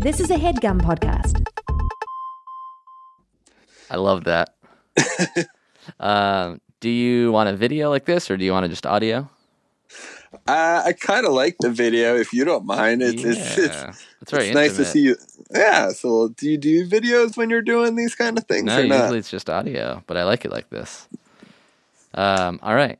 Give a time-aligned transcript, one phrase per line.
[0.00, 1.46] This is a headgum podcast.
[3.90, 4.54] I love that.
[6.00, 9.28] um, do you want a video like this, or do you want to just audio?
[10.46, 13.02] Uh, I kind of like the video, if you don't mind.
[13.02, 15.16] It's it's, it's, It's very it's nice to see you.
[15.52, 15.88] Yeah.
[15.90, 19.00] So, do you do videos when you're doing these kind of things No, or not?
[19.00, 21.08] usually it's just audio, but I like it like this.
[22.14, 22.98] Um, all right.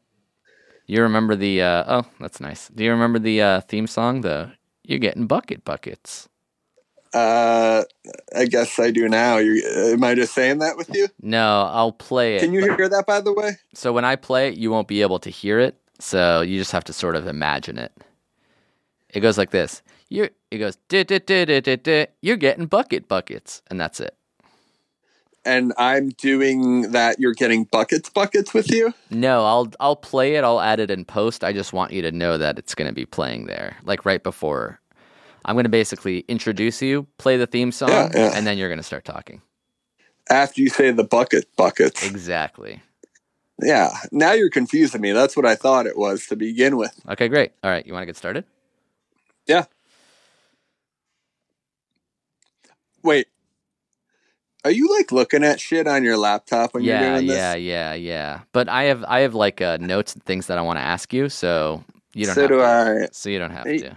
[0.87, 1.63] You remember the?
[1.63, 2.69] Uh, oh, that's nice.
[2.69, 4.23] Do you remember the uh, theme song?
[4.23, 4.53] The
[4.83, 6.29] you're getting bucket buckets.
[7.17, 7.85] Uh,
[8.37, 9.39] I guess I do now.
[9.39, 11.09] You, am I just saying that with you?
[11.23, 12.41] No, I'll play it.
[12.41, 13.53] Can you but- hear that, by the way?
[13.73, 15.77] So when I play it, you won't be able to hear it.
[15.99, 17.91] So you just have to sort of imagine it.
[19.09, 19.83] It goes like this.
[20.11, 22.07] You it goes "Duh, duh, duh, duh, duh, duh.
[22.21, 24.15] you're getting bucket buckets, and that's it.
[25.47, 27.19] And I'm doing that.
[27.19, 28.93] You're getting buckets, buckets with you.
[29.11, 30.45] No, I'll I'll play it.
[30.45, 31.43] I'll add it in post.
[31.43, 34.23] I just want you to know that it's going to be playing there, like right
[34.23, 34.81] before.
[35.47, 38.33] I'm going to basically introduce you, play the theme song, Yeah, yeah.
[38.35, 39.43] and then you're going to start talking.
[40.29, 42.05] After you say the bucket, buckets.
[42.07, 42.83] Exactly.
[43.63, 43.91] Yeah.
[44.13, 45.13] Now you're confusing me.
[45.13, 46.99] That's what I thought it was to begin with.
[47.09, 47.53] Okay, great.
[47.65, 48.45] All right, you want to get started?
[49.47, 49.67] Yeah.
[53.03, 53.29] Wait.
[54.65, 57.39] Are you like looking at shit on your laptop when yeah, you're doing this?
[57.39, 58.41] yeah, yeah, yeah.
[58.53, 61.13] But I have I have like uh, notes and things that I want to ask
[61.15, 62.65] you, so you don't so have do to.
[62.65, 63.09] I.
[63.13, 63.97] So you don't have Hey, to.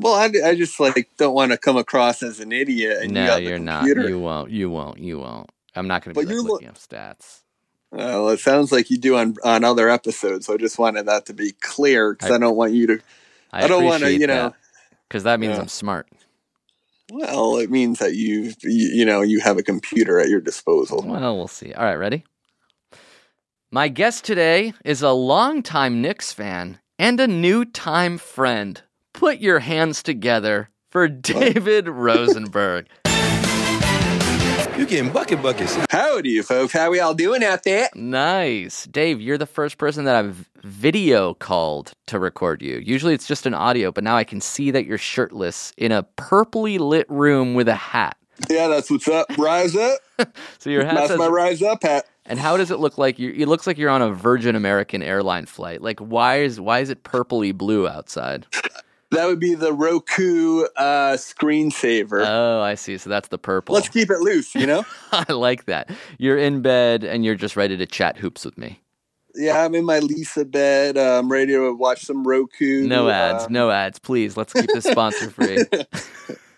[0.00, 2.98] Well, I, I just like don't want to come across as an idiot.
[3.02, 3.84] And you No, the you're not.
[3.84, 4.50] You won't.
[4.52, 4.98] You won't.
[5.00, 5.50] You won't.
[5.74, 7.40] I'm not going to be like, you're lo- looking up stats.
[7.90, 10.46] Well, it sounds like you do on on other episodes.
[10.46, 13.00] So I just wanted that to be clear because I- I, don't want you to.
[13.52, 14.54] I, I don't wanna, you know-
[15.08, 15.62] because that means Yeah.
[15.62, 16.06] I'm smart.
[17.10, 21.02] Well, it means that you you, you know you have a computer at your disposal.
[21.04, 21.72] Well, we'll see.
[21.72, 22.24] All right, ready?
[23.70, 28.80] My guest today is a longtime Knicks fan and a new time friend.
[29.14, 32.86] Put your hands together for David Rosenberg.
[34.76, 35.76] You getting bucket buckets.
[35.90, 36.72] Howdy, you folks.
[36.72, 37.88] How we all doing out there?
[37.96, 38.84] Nice.
[38.86, 42.76] Dave, you're the first person that I've video called to record you.
[42.78, 46.04] Usually it's just an audio, but now I can see that you're shirtless in a
[46.16, 48.16] purpley lit room with a hat.
[48.48, 49.26] Yeah, that's what's up.
[49.36, 49.98] Rise up.
[50.58, 52.04] So your hat That's says my rise up hat.
[52.26, 55.00] And how does it look like you it looks like you're on a Virgin American
[55.00, 55.80] airline flight.
[55.80, 58.44] Like why is why is it purpley blue outside?
[59.10, 62.24] That would be the Roku uh, screensaver.
[62.26, 62.98] Oh, I see.
[62.98, 63.74] So that's the purple.
[63.74, 64.84] Let's keep it loose, you know?
[65.12, 65.90] I like that.
[66.18, 68.80] You're in bed and you're just ready to chat hoops with me.
[69.34, 70.98] yeah, I'm in my Leesa bed.
[70.98, 72.86] Uh, I'm ready to watch some Roku.
[72.86, 74.36] No ads, Uh, no ads, please.
[74.36, 75.58] Let's keep this sponsor free.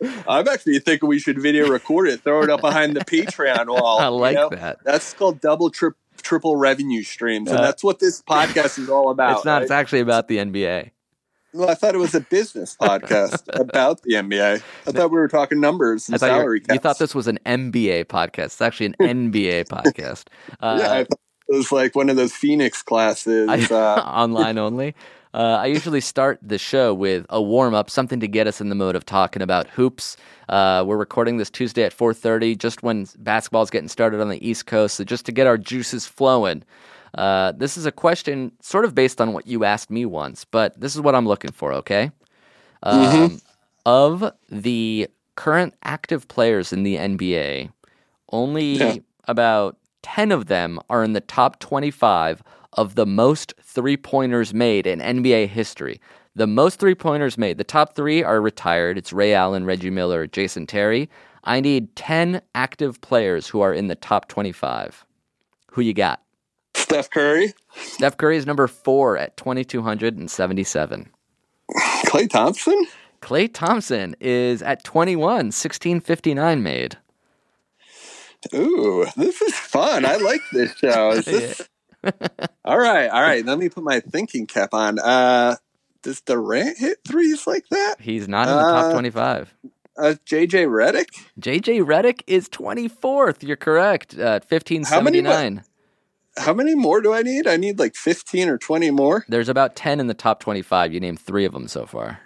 [0.26, 3.98] I'm actually thinking we should video record it, throw it up behind the Patreon wall.
[4.00, 4.48] I you like know?
[4.48, 4.78] that.
[4.84, 9.10] That's called double trip triple revenue streams, and Uh, that's what this podcast is all
[9.10, 9.36] about.
[9.36, 9.52] it's not.
[9.54, 9.62] right?
[9.62, 10.90] It's actually about the NBA.
[11.52, 14.62] Well, I thought it was a business podcast about the NBA.
[14.86, 18.46] I thought we were talking numbers and salary you thought this was an MBA podcast.
[18.46, 18.94] It's actually an
[19.32, 20.26] NBA podcast.
[20.60, 23.48] Uh, yeah, I thought it was like one of those Phoenix classes.
[23.48, 24.94] I- uh, online only.
[25.32, 28.68] Uh, I usually start the show with a warm up, something to get us in
[28.68, 30.16] the mode of talking about hoops.
[30.48, 34.66] Uh, we're recording this Tuesday at 4:30, just when basketball's getting started on the East
[34.66, 36.64] Coast, so just to get our juices flowing.
[37.14, 40.78] Uh, this is a question sort of based on what you asked me once, but
[40.80, 41.72] this is what I'm looking for.
[41.72, 42.10] Okay,
[42.82, 43.40] um,
[43.86, 47.70] of the current active players in the NBA,
[48.32, 48.94] only Yeah.
[49.26, 52.42] about 10 of them are in the top 25
[52.74, 56.00] of the most three pointers made in NBA history.
[56.36, 57.58] The most three pointers made.
[57.58, 58.96] The top three are retired.
[58.96, 61.10] It's Ray Allen, Reggie Miller, Jason Terry.
[61.44, 65.04] I need 10 active players who are in the top 25.
[65.72, 66.22] Who you got?
[66.74, 71.10] Steph Curry, Steph Curry is number four at 2,277.
[72.06, 72.86] Klay Thompson.
[73.22, 76.96] Klay Thompson is at 21, 1659 made.
[78.54, 80.04] Ooh, this is fun.
[80.06, 81.10] I like this show.
[81.10, 81.68] Is this...
[82.64, 83.44] all right, all right.
[83.44, 84.98] Let me put my thinking cap on.
[84.98, 85.56] Uh,
[86.02, 87.96] does Durant hit threes like that?
[88.00, 89.54] He's not in the top Uh, 25.
[89.98, 91.08] Uh, JJ Redick.
[91.38, 93.42] JJ Redick is 24th.
[93.42, 94.14] You're correct.
[94.14, 94.40] Uh,
[95.02, 95.62] many 1579.
[96.40, 97.46] How many more do I need?
[97.46, 100.92] I need like fifteen or twenty more, There's about 10 in the top 25.
[100.92, 102.20] You named three of them so far.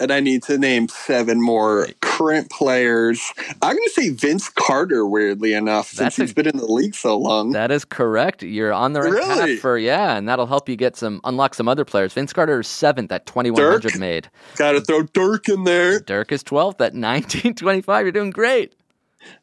[0.00, 3.22] and I need to name seven more current players.
[3.62, 5.06] I'm going to say Vince Carter.
[5.06, 7.52] Weirdly enough, since a- he's been in the league so long.
[7.52, 8.42] That is correct.
[8.42, 9.54] You're on the right Really?
[9.54, 12.12] path for, yeah, and that'll help you get some, unlock some other players.
[12.12, 13.98] Vince Carter is seventh at 2100 Dirk?
[13.98, 14.28] made.
[14.56, 16.00] Got to throw Dirk in there.
[16.00, 18.04] Dirk is 12th at 1925.
[18.04, 18.74] You're doing great.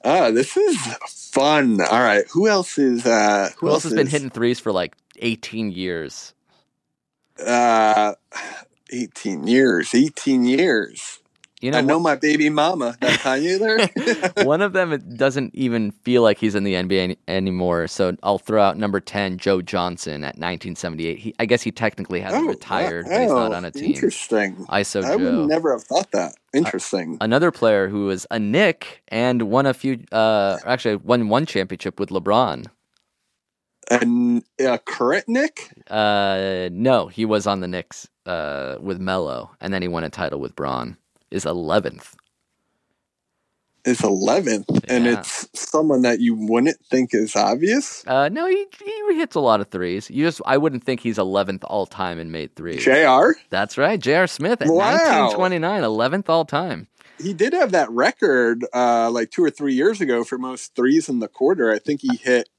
[0.04, 0.77] Ah, this is
[1.07, 1.81] fun.
[1.81, 3.06] All right, who else is?
[3.06, 6.33] Uh, Who else has been hitting threes for like 18 years?
[7.45, 8.13] Uh,
[8.92, 9.94] eighteen years.
[9.94, 11.19] Eighteen years.
[11.66, 12.96] You know, I know my baby mama.
[13.02, 14.46] That Kanye there.
[14.46, 17.88] one of them it doesn't even feel like he's in the NBA any- anymore.
[17.88, 21.18] So I'll throw out number ten, Joe Johnson at 1978.
[21.18, 23.96] He, I guess he technically hasn't retired, but he's not oh, on a team.
[23.96, 24.58] Interesting.
[24.70, 26.36] ISO I would never have thought that.
[26.54, 27.18] Interesting.
[27.20, 32.00] Another player who was a Nick and won a few, uh, actually won one championship
[32.00, 32.68] with LeBron.
[33.90, 35.72] and uh, current Nick.
[35.90, 40.12] Uh, no, he was on the Knicks uh, with Melo, and then he won a
[40.12, 40.98] title with Bron.
[41.36, 42.14] Is 11th.
[43.86, 48.04] is 11th, and it's someone that you wouldn't think is obvious.
[48.08, 50.10] Uh, no, he, he hits a lot of threes.
[50.10, 52.84] You just I wouldn't think he's 11th all time in made threes.
[52.84, 54.26] JR, That's right, Jr.
[54.28, 54.94] Smith at Wow.
[55.34, 56.88] 1929, 11th all time.
[57.20, 61.08] he did have that record uh, like two or three years ago for most threes
[61.10, 61.72] in the quarter.
[61.72, 62.50] I think he hit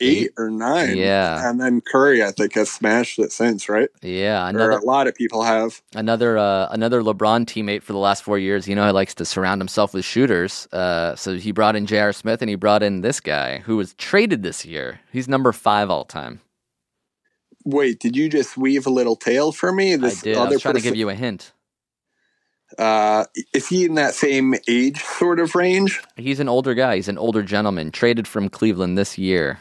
[0.00, 0.96] eight or nine.
[0.96, 1.48] Yeah.
[1.48, 3.88] And then Curry, I think, has smashed it since, right?
[4.02, 5.80] Yeah, Or a lot of people have.
[5.94, 8.68] another uh, another LeBron teammate for the last four years.
[8.68, 10.66] You know, he likes to surround himself with shooters.
[10.72, 12.12] Uh, so he brought in J.R.
[12.12, 15.00] Smith and he brought in this guy who was traded this year.
[15.12, 16.40] He's number five all time.
[17.64, 19.94] Wait, did you just weave a little tail for me?
[19.94, 20.36] I This did.
[20.36, 21.52] I was trying to give you a hint.
[22.78, 26.00] Uh, is he in that same age sort of range?
[26.16, 26.96] He's an older guy.
[26.96, 27.90] He's an older gentleman.
[27.90, 29.58] Traded from Cleveland this year.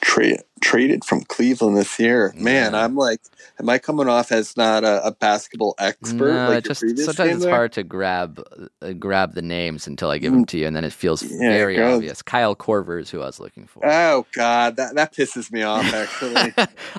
[0.00, 2.32] Tra- traded from Cleveland this year.
[2.36, 2.84] Man, Yeah.
[2.84, 3.20] I'm like,
[3.60, 6.28] am I coming off as not a, a basketball expert?
[6.34, 7.52] No, like just sometimes it's there?
[7.54, 8.42] hard to grab
[8.80, 11.50] uh, grab the names until I give them to you, and then it feels Yeah,
[11.50, 11.94] very go.
[11.96, 12.22] obvious.
[12.22, 13.84] Kyle Korver is who I was looking for.
[13.84, 15.84] Oh God, that that pisses me off.
[15.94, 16.54] Actually,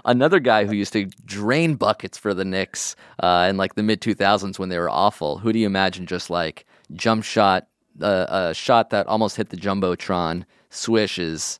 [0.05, 4.01] Another guy who used to drain buckets for the Knicks uh, in like the mid
[4.01, 5.39] 2000s when they were awful.
[5.39, 7.67] Who do you imagine just like jump shot,
[8.01, 11.59] uh, a shot that almost hit the jumbotron, swishes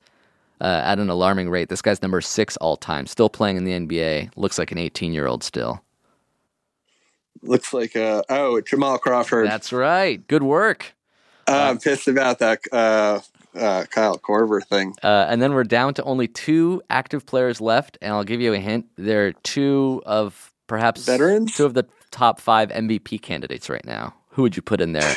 [0.61, 1.69] uh, at an alarming rate?
[1.69, 4.31] This guy's number six all time, still playing in the NBA.
[4.35, 5.81] Looks like an 18 year old still.
[7.41, 9.47] looks like uh oh Jamal Crawford.
[9.47, 10.25] That's right.
[10.27, 10.94] Good work.
[11.47, 13.19] Uh, I'm pissed about that uh,
[13.57, 14.94] uh, Kyle Korver thing.
[15.01, 18.53] Uh, and then we're down to only two active players left, and I'll give you
[18.53, 18.85] a hint.
[18.97, 21.56] They're two of perhaps Veterans?
[21.56, 24.13] two of the top five MVP candidates right now.
[24.31, 25.15] Who would you put in there?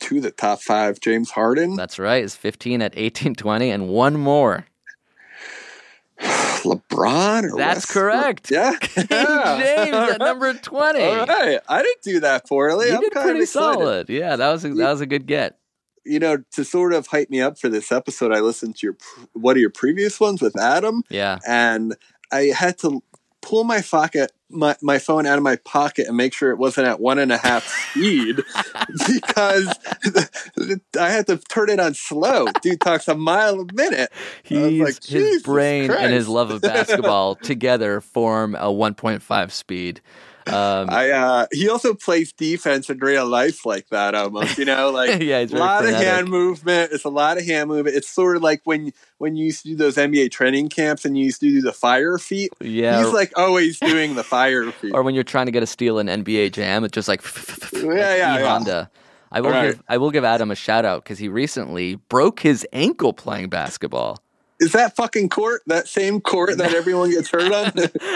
[0.00, 2.22] To the top five, James Harden, That's right.
[2.22, 4.66] Is 15 at 18 20 and one more.
[6.20, 7.52] LeBron.
[7.52, 8.12] Or That's Westbrook?
[8.12, 8.50] correct.
[8.50, 11.02] Yeah, King James at number 20.
[11.02, 12.88] All right, I didn't do that poorly.
[12.88, 13.78] You I'm did kind pretty excited.
[13.78, 14.08] solid.
[14.10, 15.58] Yeah, that was a, that was a good get.
[16.04, 18.96] You know, to sort of hype me up for this episode, I listened to your
[19.32, 21.38] one of your previous ones with Adam, Yeah.
[21.46, 21.96] and
[22.32, 23.02] I had to
[23.46, 26.86] pull my pocket my, my phone out of my pocket and make sure it wasn't
[26.86, 28.36] at one and a half speed
[29.06, 29.78] because
[31.00, 32.46] I had to turn it on slow.
[32.62, 34.12] Dude talks a mile a minute.
[34.42, 40.00] He's, like, his "Jesus brain and his love of basketball together form a 1.5 speed.
[40.46, 44.90] Um, I uh he also plays defense in real life like that almost, you know,
[44.94, 46.92] like yeah, a lot of hand movement.
[46.92, 47.96] It's a lot of hand movement.
[47.96, 51.18] It's sort of like when when you used to do those NBA training camps and
[51.18, 52.52] you used to do the fire feet.
[52.60, 54.92] Yeah, He's like always doing the fire feet.
[54.94, 57.22] or when you're trying to get a steal in NBA Jam, it's just like,
[57.72, 58.48] Yeah, yeah, E yeah.
[58.48, 58.90] Honda.
[59.32, 59.70] I will Right.
[59.72, 63.48] give I will give Adam a shout out because he recently broke his ankle playing
[63.48, 64.22] basketball.
[64.58, 65.62] Is that fucking court?
[65.66, 67.72] That same court that everyone gets hurt on?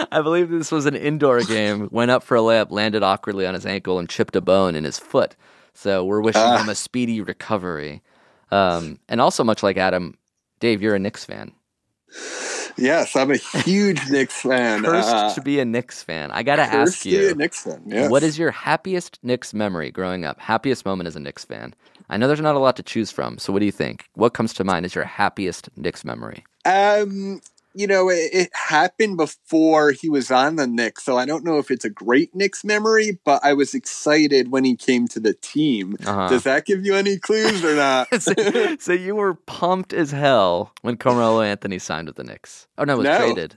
[0.12, 1.88] I believe this was an indoor game.
[1.92, 4.84] Went up for a layup, landed awkwardly on his ankle, and chipped a bone in
[4.84, 5.36] his foot.
[5.74, 6.62] So we're wishing Ah.
[6.62, 8.02] him a speedy recovery.
[8.50, 10.16] Um, and also, much like Adam,
[10.60, 11.52] Dave, you're a Knicks fan.
[12.76, 14.82] yes, I'm a huge Knicks fan.
[14.84, 16.30] Cursed Uh, to be a Knicks fan.
[16.30, 17.82] I gotta ask to be a you, Knicks fan.
[17.86, 18.10] Yes.
[18.10, 20.40] what is your happiest Knicks memory growing up?
[20.40, 21.74] Happiest moment as a Knicks fan?
[22.10, 23.38] I know there's not a lot to choose from.
[23.38, 24.04] So, what do you think?
[24.14, 26.44] What comes to mind as your happiest Knicks memory?
[26.64, 27.40] Um,
[27.72, 31.58] you know, it, it happened before he was on the Knicks, so I don't know
[31.58, 35.34] if it's a great Knicks memory, but I was excited when he came to the
[35.34, 35.96] team.
[36.04, 36.28] Uh-huh.
[36.28, 38.08] Does that give you any clues or not?
[38.20, 38.32] so,
[38.80, 42.66] so you were pumped as hell when Carmelo Anthony signed with the Knicks.
[42.76, 43.18] Oh no, it was No.
[43.18, 43.54] traded.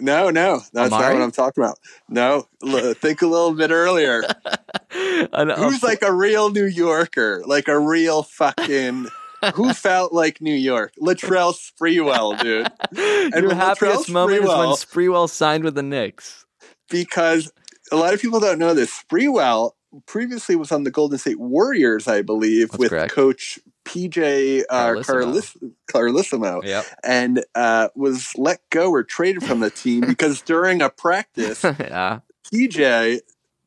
[0.00, 1.00] no, no, that's Amar'e?
[1.00, 1.78] not what I'm talking about.
[2.08, 4.22] No, l- think a little bit earlier.
[5.32, 7.42] An- Who's like a real New Yorker?
[7.46, 9.08] Like a real fucking.
[9.54, 10.92] Who felt like New York?
[11.00, 12.68] Latrell Sprewell, dude.
[13.34, 16.44] your when happiest Latrell moment is when Sprewell- Spreewell signed with the Knicks.
[16.90, 17.52] because
[17.92, 18.90] a lot of people don't know this.
[18.92, 19.72] Sprewell
[20.06, 23.12] previously was on the Golden State Warriors, I believe, That's with correct.
[23.14, 25.72] Coach PJ uh, Carlesimo.
[25.90, 26.84] Carlesimo, Yep.
[27.04, 32.20] and uh, was let go or traded from the team because during a practice, yeah.
[32.52, 33.20] PJ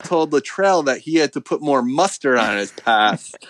[0.04, 3.34] told Latrell that he had to put more mustard on his pass.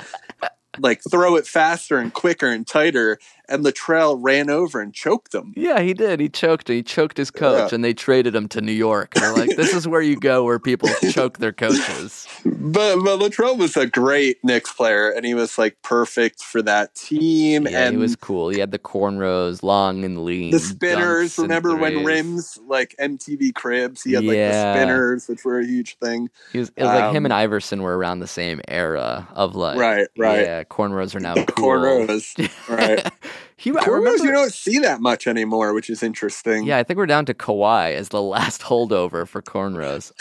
[0.79, 3.19] Like throw it faster and quicker and tighter,
[3.51, 5.53] and Latrell ran over and choked him.
[5.55, 6.19] Yeah, he did.
[6.19, 6.67] He choked.
[6.67, 7.75] He choked his coach, Yeah.
[7.75, 9.13] and they traded him to New York.
[9.13, 13.57] They're like, "This is where you go, where people choke their coaches." But but Latrell
[13.57, 17.67] was a great Knicks player, and he was like perfect for that team.
[17.67, 18.49] Yeah, and he was cool.
[18.49, 20.51] He had the cornrows, long and lean.
[20.51, 21.37] the spinners.
[21.37, 21.91] Remember when.
[22.01, 24.01] Rims like MTV Cribs?
[24.03, 26.29] He had like the spinners, which were a huge thing.
[26.51, 29.55] He was, it was like him Um, and Iverson were around the same era of
[29.55, 30.41] like, Right, right.
[30.41, 31.45] Yeah, cornrows are now cool.
[31.67, 33.11] Cornrows, right?
[33.57, 36.63] he, I Cornrows remember, you don't see that much anymore, which is interesting.
[36.65, 40.11] Yeah, I think we're down to Kawhi as the last holdover for cornrows.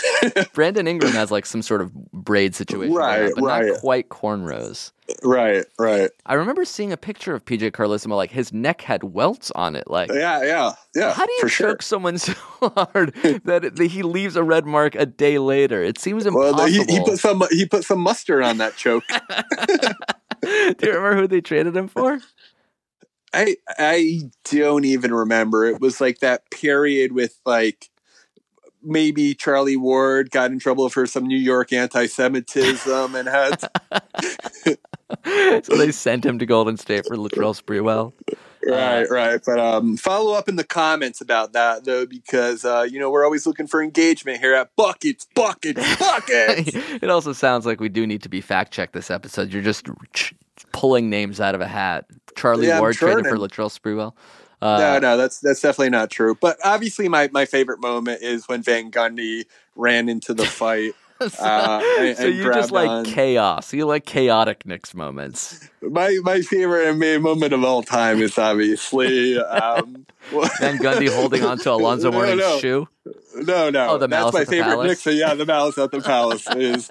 [0.52, 3.66] Brandon Ingram has like some sort of braid situation, Right, but right.
[3.66, 4.92] not quite cornrows.
[5.24, 6.10] right, right.
[6.26, 9.88] I remember seeing a picture of PJ Carlesimo, like his neck had welts on it.
[9.90, 11.12] Like, Yeah, yeah, yeah.
[11.12, 11.76] how do you choke sure?
[11.80, 15.82] someone so hard that, it- that he leaves a red mark a day later?
[15.82, 16.56] It seems impossible.
[16.58, 19.02] Well, he, he put some he put some mustard on that choke.
[20.42, 22.18] do you remember who they traded him for?
[23.32, 25.66] I I don't even remember.
[25.66, 27.90] It was like that period with like
[28.82, 33.60] maybe Charlie Ward got in trouble for some New York anti-Semitism and had
[35.64, 38.12] so they sent him to Golden State for Latrell Sprewell.
[38.66, 39.40] right, right.
[39.44, 43.24] But um, follow up in the comments about that though, because uh, you know we're
[43.24, 46.70] always looking for engagement here at Buckets, Buckets, Buckets.
[46.74, 49.52] it also sounds like we do need to be fact checked this episode.
[49.52, 49.88] You're just
[50.72, 52.06] pulling names out of a hat.
[52.36, 53.36] Charlie Yeah, Ward traded for.
[53.36, 54.12] Latrell Sprewell.
[54.62, 56.36] no, Uh, no, that's that's definitely not true.
[56.40, 59.44] But obviously, my my favorite moment is when Van Gundy
[59.76, 60.94] ran into the fight.
[61.20, 63.72] so, Uh, and- so and you just like on- chaos.
[63.74, 65.68] You like chaotic Knicks moments.
[65.82, 71.58] My my favorite NBA moment of all time is obviously um, Van Gundy holding on
[71.58, 72.58] to Alonzo No, Mourning's no.
[72.58, 72.88] shoe.
[73.34, 74.82] No, no, Oh, the that's my favorite?
[74.86, 75.02] Knicks.
[75.02, 76.90] So yeah, the Malice at the Palace is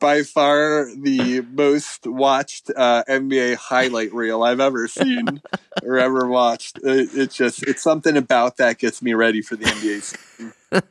[0.00, 5.42] by far the most watched uh, NBA highlight reel I've ever seen
[5.82, 6.78] or ever watched.
[6.78, 10.02] It, it's just it's something about that gets me ready for the NBA.
[10.02, 10.52] season.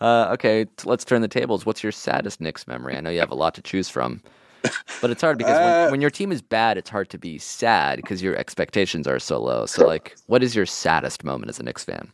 [0.00, 1.64] Uh, okay, let's turn the tables.
[1.64, 2.94] What's your saddest Knicks memory?
[2.96, 4.20] I know you have a lot to choose from,
[5.00, 7.38] but it's hard because when, Uh, when your team is bad, it's hard to be
[7.38, 9.64] sad because your expectations are so low.
[9.64, 12.12] So, like, what is your saddest moment as a Knicks fan?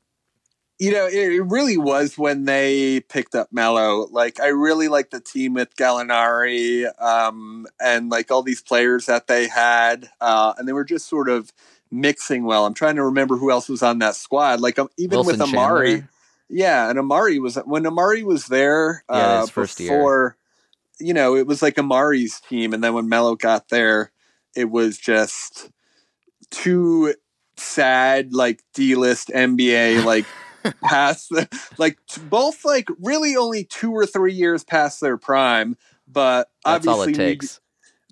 [0.81, 4.07] You know, it, really was when they picked up Melo.
[4.11, 9.27] Like, I really liked the team with Gallinari um, and like all these players that
[9.27, 11.53] they had, uh, and they were just sort of
[11.91, 12.65] mixing well.
[12.65, 14.63] I'm trying to remember who else was on that squad.
[14.63, 16.09] Like, um, even Wilson with Amar'e, Chandler?
[16.49, 19.05] yeah, and Amar'e was when Amar'e was there.
[19.11, 19.91] Yeah, uh, first year.
[19.91, 20.37] before,
[20.99, 24.13] you know, it was like Amar'e's team, and then when Melo got there,
[24.57, 25.69] it was just
[26.51, 27.15] too
[27.59, 30.25] sad, like D-list NBA, like
[30.83, 31.49] past the,
[31.79, 35.77] like t- both like really only two or three years past their prime,
[36.07, 37.17] but That's obviously we-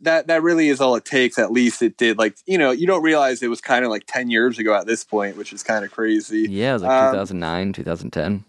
[0.03, 1.39] that that really is all it takes.
[1.39, 2.19] At least it did.
[2.19, 4.87] Like you know, you don't realize it was kind of like ten years ago at
[4.87, 6.47] this point, which is kind of crazy.
[6.49, 8.45] Yeah, it was like Um, 2009, 2010.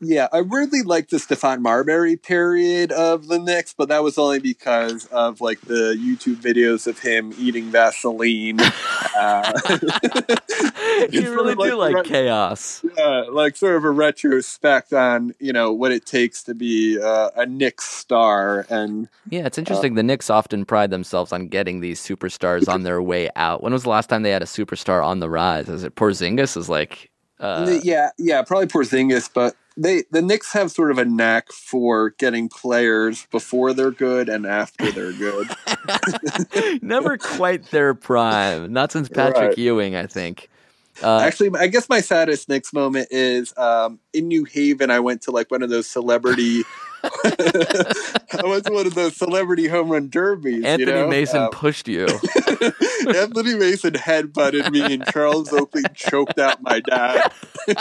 [0.00, 4.40] Yeah, I really liked the Stephon Marbury period of the Knicks, but that was only
[4.40, 8.60] because of like the YouTube videos of him eating Vaseline.
[9.16, 9.52] uh,
[11.10, 12.84] you sort really of do like re- chaos.
[12.96, 17.30] yeah, like sort of a retrospect on you know what it takes to be uh,
[17.36, 19.94] a Knicks star, and Yeah, it's interesting.
[19.94, 23.62] the Knicks often pride themselves on getting these superstars on their way out.
[23.62, 25.68] When was the last time they had a superstar on the rise?
[25.68, 26.56] Is it Porzingis?
[26.56, 27.10] Is like,
[27.40, 32.10] uh, yeah, yeah, probably Porzingis, but they the Knicks have sort of a knack for
[32.10, 35.48] getting players before they're good and after they're good.
[36.82, 38.72] never quite their prime.
[38.72, 39.58] Not since Patrick Right.
[39.58, 40.48] Ewing, I think.
[41.02, 44.90] Uh, Actually, I guess my saddest Knicks moment is um, in New Haven.
[44.90, 46.62] I went to like one of those celebrity.
[47.04, 50.64] I to one of those celebrity home run derbies.
[50.64, 51.08] Anthony you know?
[51.08, 52.06] Mason Um, pushed you.
[53.08, 57.32] Anthony Mason headbutted me, and Charles Oakley choked out my dad.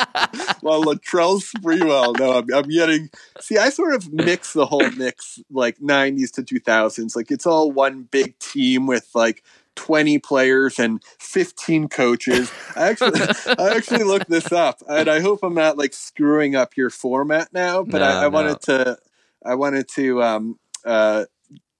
[0.61, 3.09] While Latrell Sprewell, no, I'm, I'm getting.
[3.39, 7.15] See, I sort of mix the whole mix, like '90s to 2000s.
[7.15, 9.43] Like it's all one big team with like
[9.75, 12.51] 20 players and 15 coaches.
[12.75, 13.19] I actually,
[13.59, 17.53] I actually looked this up, and I hope I'm not like screwing up your format
[17.53, 17.83] now.
[17.83, 18.29] But No, I, I no.
[18.29, 18.97] wanted to,
[19.45, 20.23] I wanted to.
[20.23, 21.25] um uh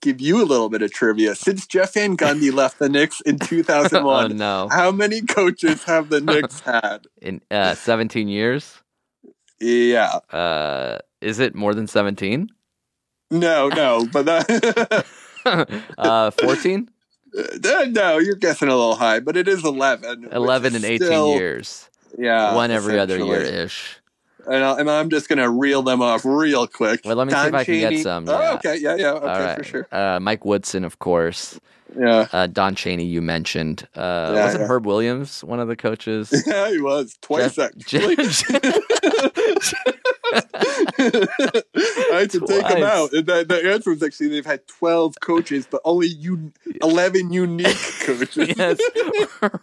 [0.02, 1.34] give you a little bit of trivia.
[1.34, 4.68] Since Jeff Van Gundy left the Knicks in oh 2001, no!
[4.72, 7.08] how many coaches have the Knicks had?
[7.24, 8.84] In uh, 17 years,
[9.60, 10.20] Yeah.
[10.32, 12.50] uh, is it more than 17?
[13.32, 15.06] No, no, but that,
[15.98, 16.88] uh, 14?
[17.90, 20.30] no, you're guessing a little high, but it is 11.
[20.32, 21.90] 11 is and 18 still- years.
[22.18, 22.54] Yeah.
[22.54, 23.98] One every other year ish.
[24.48, 27.02] And, i and I'm just gonna reel them off real quick.
[27.06, 29.26] Well, let me see Don if I can get some, Oh, okay, yeah, yeah, okay,
[29.28, 29.58] right.
[29.58, 29.88] for sure.
[29.92, 31.60] Uh, Mike Woodson, of course.
[31.98, 33.88] Yeah, Uh, Don Chaney, you mentioned.
[33.96, 34.68] Uh, Yeah, wasn't yeah.
[34.68, 36.34] Herb Williams one of the coaches?
[36.48, 38.16] yeah, he was twice Jeff- actually.
[40.28, 42.74] I had to take Twice.
[42.74, 43.14] them out.
[43.14, 46.10] And The, the answer was actually they've had 12 coaches, but only
[46.82, 48.54] 11 unique coaches.
[48.58, 48.80] yes,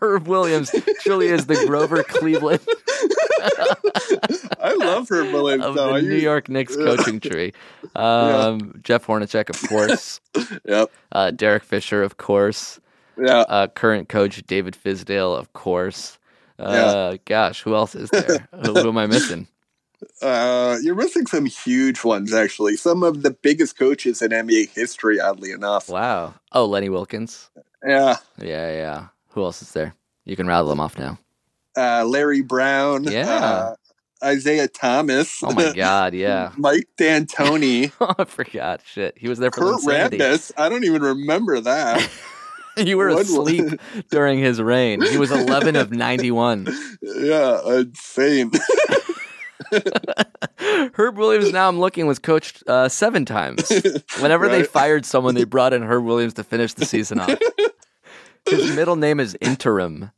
[0.01, 0.71] Herb Williams
[1.01, 2.61] truly is the Grover Cleveland
[4.61, 5.65] I love Herb Williams.
[5.65, 5.95] of though.
[5.95, 7.53] the New York Knicks coaching tree.
[7.97, 10.21] Um, Jeff Hornacek, of course.
[10.65, 10.91] Yep.
[11.11, 12.81] Uh, Derek Fisher, of course.
[13.19, 13.41] Yeah.
[13.41, 16.19] Uh, current coach David Fizdale, of course.
[16.59, 18.49] Uh, Gosh, who else is there?
[18.65, 19.47] who, who am I missing?
[20.21, 22.77] Uh, you're missing some huge ones, actually.
[22.77, 25.89] Some of the biggest coaches in NBA history, oddly enough.
[25.89, 26.35] Wow.
[26.51, 27.51] Oh, Lenny Wilkens.
[27.87, 28.17] Yeah.
[28.37, 29.07] Yeah, yeah.
[29.29, 29.95] Who else is there?
[30.25, 31.19] You can rattle them off now.
[31.77, 33.05] Uh, Larry Brown.
[33.05, 33.75] Yeah.
[34.23, 35.43] Uh, Isiah Thomas.
[35.43, 36.53] Oh my God, yeah.
[36.57, 37.91] Mike D'Antoni.
[38.19, 38.81] I forgot.
[38.85, 40.19] Shit, he was there for Kurt Linsanity.
[40.19, 40.53] Rambis.
[40.57, 42.09] I don't even remember that.
[42.79, 45.03] You were One- asleep during his reign.
[45.03, 46.67] He was 11 of 91.
[47.03, 48.51] yeah, insane.
[50.95, 53.71] Herb Williams, now I'm looking, was coached uh, seven times.
[54.21, 57.39] Whenever they fired someone, they brought in Herb Williams to finish the season off.
[58.49, 60.11] His middle name is Interim.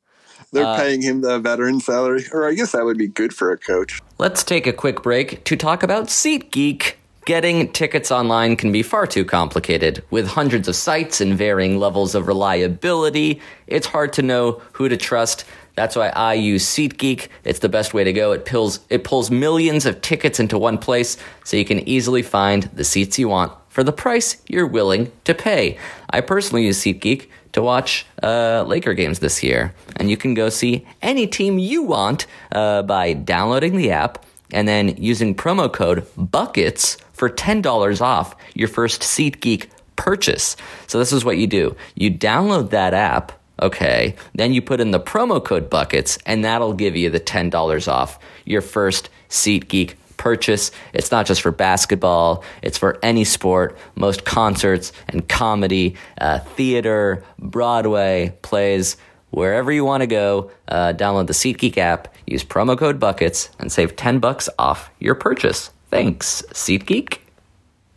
[0.54, 2.24] They're Uh, paying him the veteran salary.
[2.32, 4.00] Or I guess that would be good for a coach.
[4.18, 6.94] Let's take a quick break to talk about SeatGeek.
[7.26, 10.04] Getting tickets online can be far too complicated.
[10.10, 14.96] With hundreds of sites and varying levels of reliability, it's hard to know who to
[14.96, 15.44] trust.
[15.74, 17.28] That's why I use SeatGeek.
[17.42, 18.32] It's the best way to go.
[18.32, 22.64] It pulls, it pulls millions of tickets into one place so you can easily find
[22.74, 25.76] the seats you want for the price you're willing to pay.
[26.08, 29.74] I personally use SeatGeek to watch uh, Laker games this year.
[29.96, 34.68] And you can go see any team you want uh, by downloading the app and
[34.68, 39.66] then using promo code BUCKETS for $10 off your first SeatGeek
[39.96, 40.56] purchase.
[40.86, 41.74] So this is what you do.
[41.96, 46.74] You download that app, okay, then you put in the promo code BUCKETS and that'll
[46.74, 50.70] give you the $10 off your first SeatGeek purchase.
[50.94, 57.22] It's not just for basketball, it's for any sport, most concerts and comedy, uh, theater,
[57.38, 58.96] Broadway, plays,
[59.30, 60.50] wherever you want to go.
[60.66, 65.14] Uh, download the SeatGeek app, use promo code BUCKETS, and save 10 bucks off your
[65.14, 65.70] purchase.
[65.90, 67.18] Thanks, SeatGeek.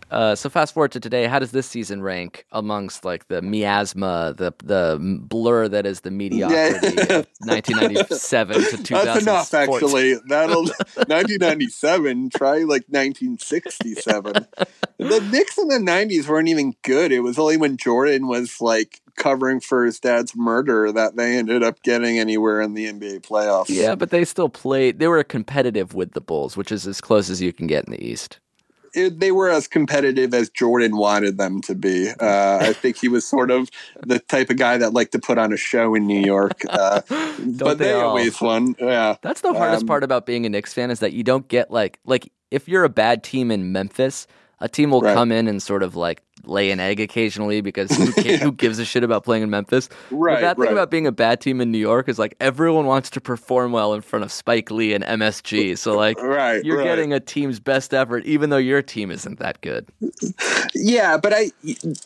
[0.09, 1.25] Uh, so fast forward to today.
[1.27, 6.11] How does this season rank amongst like the miasma, the the blur that is the
[6.11, 7.19] mediocrity Yeah.
[7.19, 8.85] of 1997 to 2000?
[9.05, 10.15] That's enough, actually.
[10.27, 10.63] That'll
[10.95, 12.29] 1997.
[12.29, 14.33] Try like 1967.
[14.97, 17.11] the Knicks in the 90s weren't even good.
[17.11, 21.63] It was only when Jordan was like covering for his dad's murder that they ended
[21.63, 23.65] up getting anywhere in the NBA playoffs.
[23.69, 24.99] Yeah, but they still played.
[24.99, 27.91] They were competitive with the Bulls, which is as close as you can get in
[27.91, 28.39] the East.
[28.93, 32.09] It, they were as competitive as Jordan wanted them to be.
[32.09, 33.69] Uh, I think he was sort of
[34.05, 36.61] the type of guy that liked to put on a show in New York.
[36.67, 38.75] Uh, but they they, always won.
[38.79, 39.15] Yeah.
[39.21, 41.71] That's the hardest Um, part about being a Knicks fan is that you don't get
[41.71, 44.27] like like if you're a bad team in Memphis,
[44.59, 45.13] a team will Right.
[45.13, 48.05] come in and sort of like lay an egg occasionally because who,
[48.37, 49.89] who gives a shit about playing in Memphis?
[50.09, 50.71] Right, the Right, bad thing right.
[50.71, 53.93] about being a bad team in New York is like everyone wants to perform well
[53.93, 55.77] in front of Spike Lee and MSG.
[55.77, 59.61] So like Right, you're getting a team's best effort even though your team isn't that
[59.61, 59.87] good.
[60.73, 61.51] Yeah, but I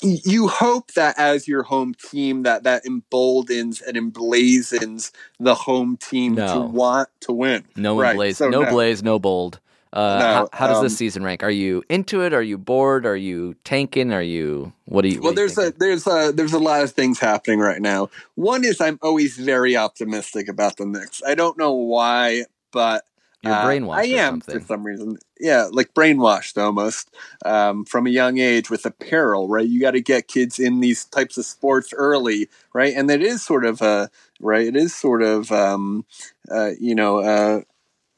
[0.01, 6.35] you hope that as your home team, that that emboldens and emblazons the home team
[6.35, 6.53] No.
[6.53, 7.65] to want to win.
[7.75, 9.59] No blaze, so no, blaze, no bold.
[9.93, 11.43] Uh, No, how, how does this um, season rank?
[11.43, 12.33] Are you into it?
[12.33, 13.05] Are you bored?
[13.05, 14.13] Are you tanking?
[14.13, 15.19] Are you what do you?
[15.21, 18.09] Well, you there's a there's a there's a lot of things happening right now.
[18.35, 21.21] One is I'm always very optimistic about the Knicks.
[21.27, 23.03] I don't know why, but
[23.41, 25.17] You're uh, brainwashed I am for some reason.
[25.41, 27.09] Yeah, like brainwashed almost
[27.43, 29.49] um, from a young age with apparel.
[29.49, 32.93] Right, you got to get kids in these types of sports early, right?
[32.95, 34.67] And it is sort of a right.
[34.67, 36.05] It is sort of um,
[36.49, 37.63] uh, you know.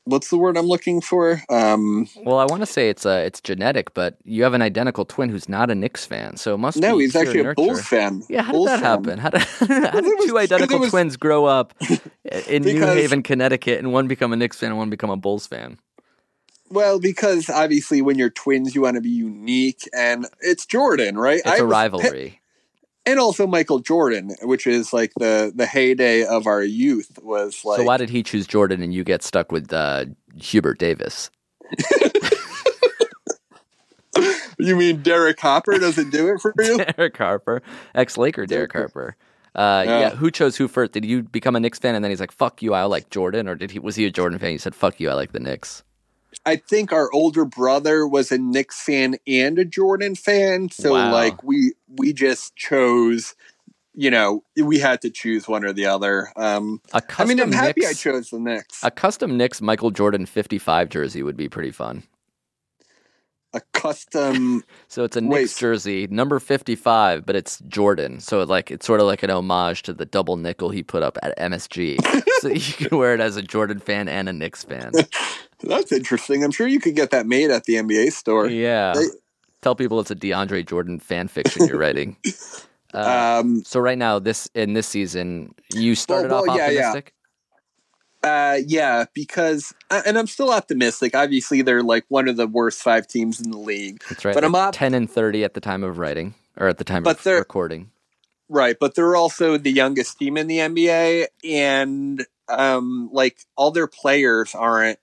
[0.06, 1.42] What's the word I'm looking for?
[1.50, 5.06] Um, Well, I want to say it's uh, it's genetic, but you have an identical
[5.06, 7.54] twin who's not a Knicks fan, so it must no, be he's actually a.
[7.54, 8.22] Bulls fan.
[8.28, 9.18] Yeah, how Bulls did that fan.
[9.18, 9.20] happen?
[9.20, 9.42] How did,
[9.94, 11.74] how did was- two identical was- twins grow up
[12.48, 15.48] in New Haven, Connecticut, and one become a Knicks fan and one become a Bulls
[15.48, 15.78] fan?
[16.70, 21.42] Well, because obviously when you're twins, you want to be unique, and it's Jordan, right?
[21.46, 22.42] It's a a rivalry.
[23.06, 27.20] And also Michael Jordan, which is like the the heyday of our youth.
[27.22, 30.06] Was like so why did he choose Jordan and you get stuck with uh,
[30.38, 31.30] Hubert Davis?
[34.60, 36.78] you mean Derek Harper doesn't do it for you?
[36.78, 37.62] Derek Harper,
[37.96, 39.16] ex Laker Derek Harper.
[39.56, 40.00] Uh, yeah.
[40.00, 40.10] Yeah.
[40.12, 40.94] who chose who first?
[40.94, 43.48] Did you become a Knicks fan and then he's like, "Fuck you, I like Jordan,"
[43.48, 44.52] or did he was he a Jordan fan?
[44.52, 45.84] He said, "Fuck you, I like the Knicks."
[46.46, 51.12] I think our older brother was a Knicks fan and a Jordan fan, so Wow.
[51.12, 53.36] like we we just chose.
[53.96, 56.30] You know, we had to choose one or the other.
[56.36, 58.84] Um, I mean, I'm happy Knicks, I chose the Knicks.
[58.84, 62.02] a custom Knicks Michael Jordan 55 jersey would be pretty fun.
[63.56, 65.42] A custom, So it's a Wait.
[65.42, 68.20] Knicks jersey, number 55, but it's Jordan.
[68.20, 71.04] So it like it's sort of like an homage to the double nickel he put
[71.04, 72.00] up at MSG.
[72.40, 74.92] so you can wear it as a Jordan fan and a Knicks fan.
[75.64, 76.44] that's interesting.
[76.44, 78.48] I'm sure you could get that made at the NBA store.
[78.48, 78.94] Yeah.
[78.96, 79.06] They-
[79.62, 82.18] Tell people it's a DeAndre Jordan fan fiction you're writing.
[82.96, 86.80] Uh, Um, so right now, this in this season, you started well, off yeah, yeah.
[86.90, 87.14] optimistic.
[88.24, 91.16] Uh, yeah, because uh, and I'm still optimistic.
[91.16, 94.36] Obviously, they're like one of the worst five teams in the league, That's right.
[94.36, 97.02] But I'm They're ten and thirty at the time of writing, or at the time
[97.02, 97.90] But of they're- recording.
[98.48, 98.78] right?
[98.80, 104.54] But they're also the youngest team in the NBA, and um, like all their players
[104.54, 105.00] aren't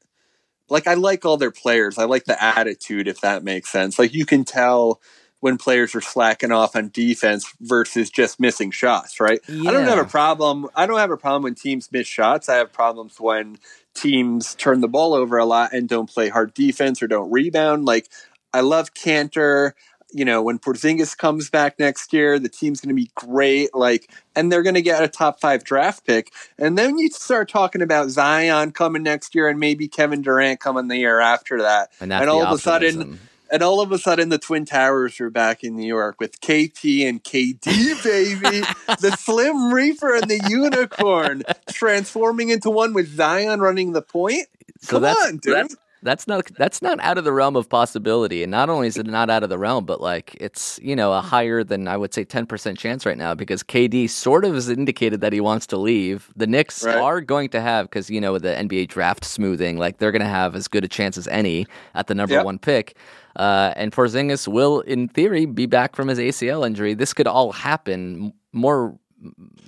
[0.70, 1.98] like I like all their players.
[1.98, 3.98] I like the attitude, if that makes sense.
[3.98, 5.00] Like you can tell
[5.40, 9.40] when players are slacking off on defense versus just missing shots, right?
[9.48, 10.68] I don't have a problem.
[10.76, 12.48] I don't have a problem when teams miss shots.
[12.48, 13.58] I have problems when
[13.94, 17.86] teams turn the ball over a lot and don't play hard defense or don't rebound.
[17.86, 18.08] Like
[18.52, 19.72] I love Kanter.
[20.12, 23.74] You know, when Porzingis comes back next year, the team's going to be great.
[23.74, 26.32] Like, and they're going to get a top five draft pick.
[26.58, 30.88] And then you start talking about Zion coming next year and maybe Kevin Durant coming
[30.88, 31.90] the year after that.
[32.00, 33.18] And that's and all of a sudden,
[33.52, 36.84] and all of a sudden, the Twin Towers are back in New York with KT
[37.02, 38.64] and KD, baby.
[39.00, 44.46] the Slim Reaper and the Unicorn transforming into one with Zion running the point.
[44.80, 45.54] So Come that's, on, dude.
[45.54, 48.42] That's, that's not that's not out of the realm of possibility.
[48.42, 51.12] And not only is it not out of the realm, but like it's you know
[51.12, 54.54] a higher than I would say ten percent chance right now because KD sort of
[54.54, 56.30] has indicated that he wants to leave.
[56.36, 56.96] The Knicks Right.
[56.96, 60.20] are going to have because you know with the NBA draft smoothing, like they're going
[60.22, 62.44] to have as good a chance as any at the number Yep.
[62.44, 62.96] one pick.
[63.36, 66.94] Uh, and Porzingis will, in theory, be back from his ACL injury.
[66.94, 68.98] This could all happen more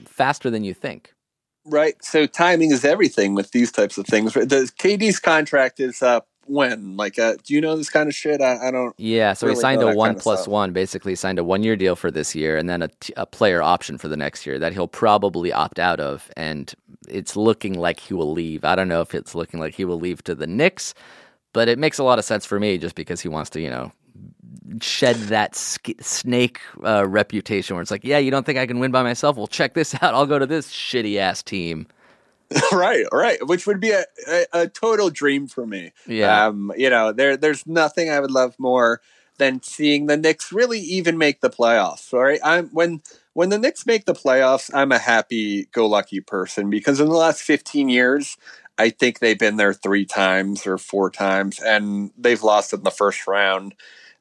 [0.07, 1.12] faster than you think.
[1.65, 1.95] Right.
[2.05, 4.35] So timing is everything with these types of things.
[4.35, 6.97] The KD's contract is up when?
[6.97, 8.41] Like, uh, do you know this kind of shit?
[8.41, 8.95] I, I don't.
[8.99, 11.97] Yeah, so he signed a one kind of one, basically signed a one year deal
[11.97, 14.73] for this year, and then a, t- a player option for the next year that
[14.73, 16.31] he'll probably opt out of.
[16.37, 16.73] And
[17.09, 18.65] it's looking like he will leave.
[18.65, 20.95] I don't know if it's looking like he will leave to the Knicks,
[21.53, 23.71] but it makes a lot of sense for me just because he wants to, you
[23.71, 23.93] know,
[24.81, 28.79] shed that sk- snake uh, reputation where it's like, yeah, you don't think I can
[28.79, 29.37] win by myself?
[29.37, 30.15] Well, check this out.
[30.15, 31.87] I'll go to this shitty ass team.
[32.73, 33.07] right.
[33.13, 33.47] Right.
[33.47, 35.93] Which would be a, a, a total dream for me.
[36.07, 36.47] Yeah.
[36.47, 39.01] Um, you know, there there's nothing I would love more
[39.39, 42.13] than seeing the Knicks really even make the playoffs.
[42.13, 42.41] All right.
[42.45, 43.01] I'm when
[43.33, 47.15] when the Knicks make the playoffs, I'm a happy go lucky person because in the
[47.15, 48.37] last 15 years,
[48.79, 52.91] I think they've been there three times or four times, and they've lost in the
[52.91, 53.75] first round.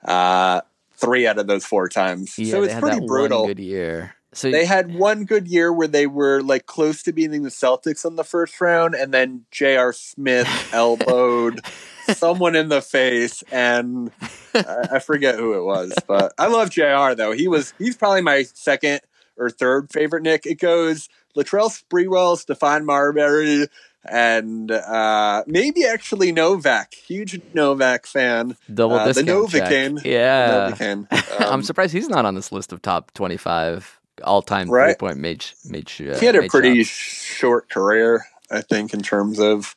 [0.04, 0.62] Uh,
[0.94, 2.38] three out of those four times.
[2.38, 3.48] yeah, so it's pretty that brutal.
[3.48, 4.16] good year.
[4.34, 8.06] So They had one good year where they were like close to beating the Celtics
[8.06, 9.92] in the first round, and then J.R.
[9.92, 11.60] Smith elbowed
[12.14, 14.12] someone in the face, and
[14.54, 17.14] I, I forget who it was, but I love J.R.
[17.14, 17.34] though.
[17.34, 19.02] He was he's probably my second
[19.36, 20.46] or third favorite Nick.
[20.46, 23.68] It goes Latrell Sprewell, Stephon Marbury,
[24.10, 26.94] and uh, maybe actually Novak.
[26.94, 28.58] Huge Novak fan.
[28.74, 29.22] double uh, the.
[29.22, 30.04] Novocaine.
[30.04, 30.72] Yeah.
[30.72, 31.08] Novocaine.
[31.40, 34.90] I'm Um, surprised he's not on this list of top 25 all time Right.
[34.98, 38.94] three point made sh- made sh- uh, he had a pretty short career, I think,
[38.94, 39.76] in terms of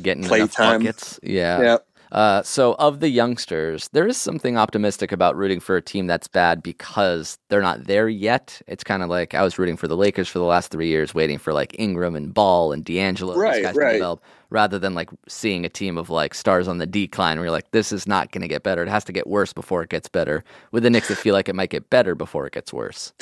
[0.00, 0.80] getting play enough time.
[0.80, 1.18] buckets.
[1.22, 1.60] Yeah.
[1.60, 1.76] yeah.
[2.12, 6.26] Uh, so of the youngsters, there is something optimistic about rooting for a team that's
[6.26, 8.60] bad because they're not there yet.
[8.66, 11.14] It's kind of like I was rooting for the Lakers for the last three years,
[11.14, 15.10] waiting for like Ingram and Ball and D'Angelo, Right, guys to develop, rather than like
[15.28, 18.32] seeing a team of like stars on the decline where you're like, this is not
[18.32, 18.82] going to get better.
[18.82, 20.42] It has to get worse before it gets better.
[20.72, 23.12] With the Knicks, I feel like it might get better before it gets worse.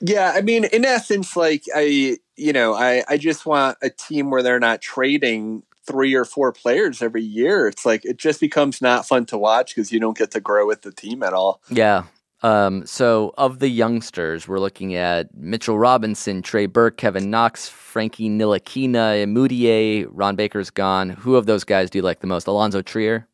[0.00, 4.30] Yeah, I mean, in essence, like I, you know, I, I just want a team
[4.30, 7.66] where they're not trading three or four players every year.
[7.68, 10.66] It's like it just becomes not fun to watch because you don't get to grow
[10.66, 11.60] with the team at all.
[11.70, 12.04] Yeah.
[12.42, 18.28] Um, so of the youngsters, we're looking at Mitchell Robinson, Trey Burke, Kevin Knox, Frankie
[18.28, 21.08] Ntilikina, Mudiay, Ron Baker's gone.
[21.10, 22.46] Who of those guys do you like the most?
[22.46, 23.26] Alonzo Trier?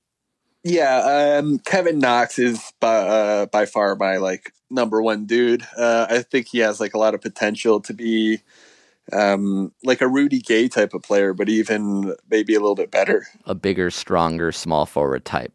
[0.62, 5.66] Yeah, um, Kevin Knox is by, uh, by far my like number one dude.
[5.76, 8.40] Uh, I think he has like a lot of potential to be
[9.12, 13.26] um, like a Rudy Gay type of player, but even maybe a little bit better.
[13.46, 15.52] A bigger, stronger, small forward type.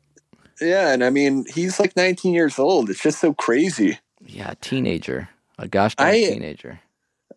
[0.61, 2.89] Yeah, and I mean he's like 19 years old.
[2.89, 3.99] It's just so crazy.
[4.25, 5.29] Yeah, teenager.
[5.59, 6.79] A gosh darn I- teenager.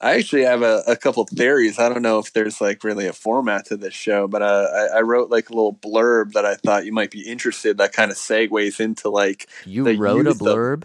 [0.01, 1.81] I actually have a, a couple theories.
[1.81, 4.99] I don't know if there's like really a format to this show, but uh, I,
[4.99, 7.79] I wrote like a little blurb that I thought you might be interested.
[7.79, 10.85] That kind of segues into like You the wrote a youth of- blurb.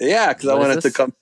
[0.00, 0.84] yeah, because I wanted this?
[0.84, 1.14] to come.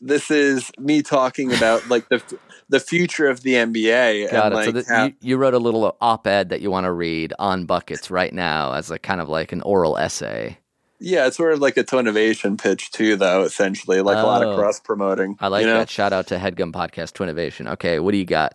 [0.00, 2.22] This is me talking about like the
[2.68, 4.30] the future of the NBA.
[4.30, 4.64] Got and, it.
[4.64, 7.32] So like, that how- you, you wrote a little op-ed that you want to read
[7.38, 10.58] on buckets right now as a kind of like an oral essay.
[11.00, 13.42] yeah, it's sort of like a Tonovation pitch too, though.
[13.42, 14.50] Essentially, like a lot Oh.
[14.52, 15.36] of cross promoting.
[15.40, 15.78] I like you know?
[15.78, 15.90] that.
[15.90, 17.68] Shout out to Headgum Podcast Twinnovation.
[17.72, 18.54] Okay, what do you got?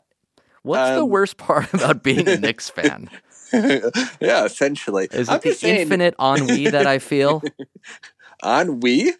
[0.63, 3.09] What's the Um, worst part about being a Knicks fan?
[3.53, 5.07] yeah, essentially.
[5.11, 7.41] Is I'm it the saying, infinite ennui that I feel?
[8.45, 9.13] ennui?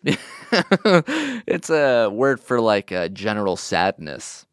[1.47, 4.45] it's a word for like a general sadness.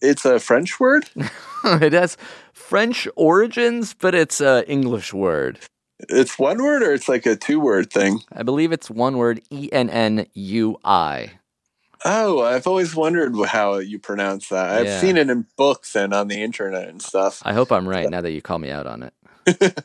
[0.00, 1.08] It's a French word.
[1.64, 2.16] it has
[2.52, 5.58] French origins, but it's an English word.
[6.08, 8.20] It's one word, or it's like a two word thing.
[8.32, 11.32] I believe it's one word E N N U I.
[12.04, 14.70] Oh, I've always wondered how you pronounce that.
[14.70, 15.00] I've Yeah.
[15.00, 17.42] seen it in books and on the internet and stuff.
[17.44, 19.14] I hope I'm right now that you call me out on it.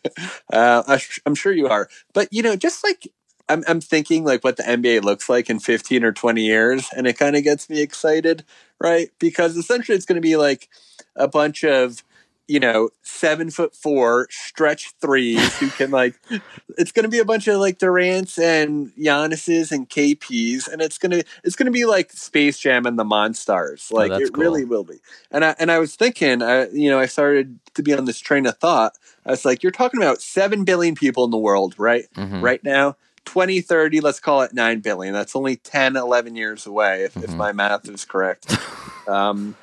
[0.54, 1.90] uh, I sh- I'm sure you are.
[2.14, 3.08] But you know, just like
[3.50, 7.08] I'm, I'm thinking like what the NBA looks like in 15 or 20 years, and
[7.08, 8.44] it kind of gets me excited,
[8.80, 9.10] right?
[9.20, 10.70] Because essentially, it's going to be like
[11.16, 12.04] a bunch of
[12.46, 16.16] you know seven foot four stretch threes who can like.
[16.76, 20.98] It's going to be a bunch of like Durant's and Giannis's and KP's, and it's
[20.98, 23.92] gonna it's gonna be like Space Jam and the Monstars.
[23.92, 24.96] Like that's it really will be.
[25.30, 28.20] And I and I was thinking, I you know, I started to be on this
[28.20, 28.94] train of thought.
[29.24, 32.06] I was like, you're talking about 7 billion people in the world, right?
[32.16, 32.42] Mhm.
[32.42, 35.14] Right now, 2030, let's call it 9 billion.
[35.14, 37.38] That's only 10, 11 years away, if, if Mhm.
[37.38, 38.58] my math is correct.
[39.08, 39.56] um,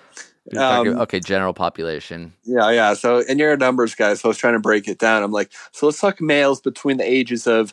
[0.57, 2.33] Um, okay, general population.
[2.45, 2.95] yeah, yeah.
[2.95, 5.23] So, and you're a numbers guy, so I was trying to break it down.
[5.23, 7.73] I'm like, so let's talk males between the ages of,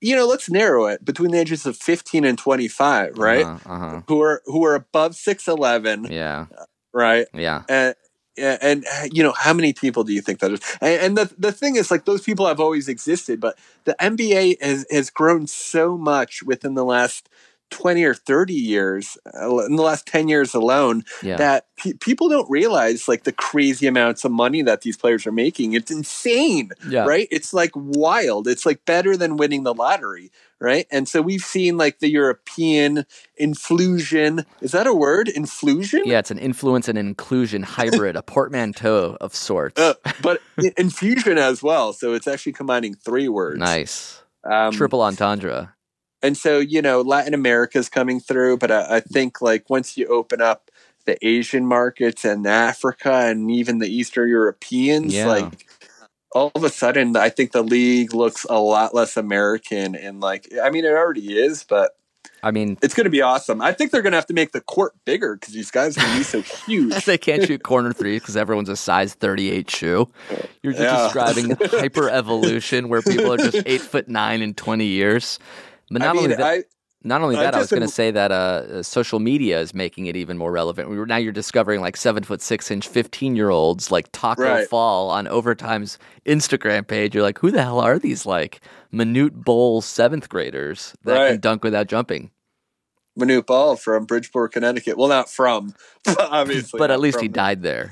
[0.00, 3.44] you know, let's narrow it between the ages of 15 and 25, right?
[3.44, 4.02] Uh huh.
[4.06, 6.46] Who are who are above 6'11, Yeah.
[6.92, 7.26] right?
[7.34, 7.62] Yeah.
[7.68, 7.94] and
[8.38, 10.60] and uh, you know how many people do you think that is?
[10.80, 14.60] And, and the the thing is like those people have always existed but the nba
[14.62, 17.28] has has grown so much within the last
[17.70, 21.36] 20 or 30 years uh, in the last 10 years alone Yeah.
[21.36, 25.32] that pe- people don't realize like the crazy amounts of money that these players are
[25.32, 27.04] making it's insane yeah.
[27.04, 31.42] right it's like wild it's like better than winning the lottery right and so we've
[31.42, 33.04] seen like the european
[33.36, 39.16] influsion is that a word influsion Yeah, it's an influence and inclusion hybrid, a portmanteau
[39.20, 39.80] of sorts.
[39.80, 40.40] Uh, but
[40.76, 41.92] infusion as well.
[41.92, 43.58] So it's actually combining three words.
[43.58, 44.22] nice.
[44.44, 45.74] Um, Triple entendre.
[46.22, 49.96] And so, you know, Latin america is coming through, but I, I think like once
[49.96, 50.70] you open up
[51.06, 55.26] the Asian markets and Africa and even the Eastern Europeans, Yeah.
[55.26, 55.66] like
[56.32, 59.94] all of a sudden, I think the league looks a lot less American.
[59.94, 61.92] And like, I mean, it already is, but
[62.42, 63.62] I mean, it's going to be awesome.
[63.62, 66.00] I think they're going to have to make the court bigger because these guys are
[66.02, 67.04] going to be so huge.
[67.06, 70.08] they can't shoot corner threes because everyone's a size 38 shoe.
[70.62, 71.04] You're just Yeah.
[71.04, 75.38] describing hyper evolution where people are just eight foot nine in 20 years.
[75.90, 76.64] But not I mean, only that, I,
[77.04, 80.06] not only that, I was going to am- say that uh, social media is making
[80.06, 80.90] it even more relevant.
[80.90, 84.38] We were, now you're discovering like seven foot six inch 15 year olds like Tacko
[84.42, 84.68] Right.
[84.68, 87.14] Fall on Overtime's Instagram page.
[87.14, 88.60] You're like, who the hell are these like
[88.92, 92.30] Manute Bol seventh graders that can dunk without jumping?
[93.18, 94.96] Manute Bol from Bridgeport, Connecticut.
[94.96, 95.74] Well, not from,
[96.18, 96.78] obviously.
[96.78, 97.32] but at least he from.
[97.32, 97.90] died there.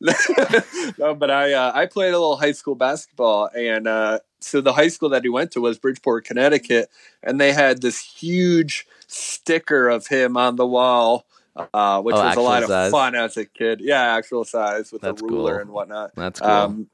[0.98, 4.72] no, but I uh, I played a little high school basketball, and uh, so the
[4.74, 6.90] high school that he went to was Bridgeport, Connecticut,
[7.22, 11.26] and they had this huge sticker of him on the wall,
[11.72, 12.88] uh, which Oh, was a lot size?
[12.88, 13.80] of fun as a kid.
[13.80, 15.60] Yeah, actual size with That's a ruler cool.
[15.60, 16.12] and whatnot.
[16.14, 16.50] That's cool.
[16.50, 16.90] Um,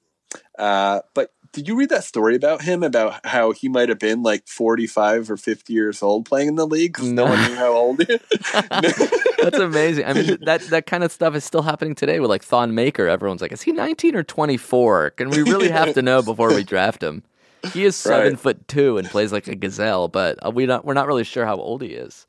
[0.59, 4.23] uh, but did you read that story about him about how he might have been
[4.23, 7.31] like 45 or 50 years old playing in the league 'cause no No.
[7.31, 8.19] one knew how old he
[9.43, 10.05] That's amazing.
[10.05, 13.09] I mean, that that kind of stuff is still happening today with like Thon Maker.
[13.09, 15.11] Everyone's like, is he 19 or 24?
[15.11, 17.23] Can we really have to know before we draft him?
[17.73, 18.41] He is seven Right.
[18.41, 21.47] foot two and plays like a gazelle, but uh, we not we're not really sure
[21.47, 22.27] how old he is.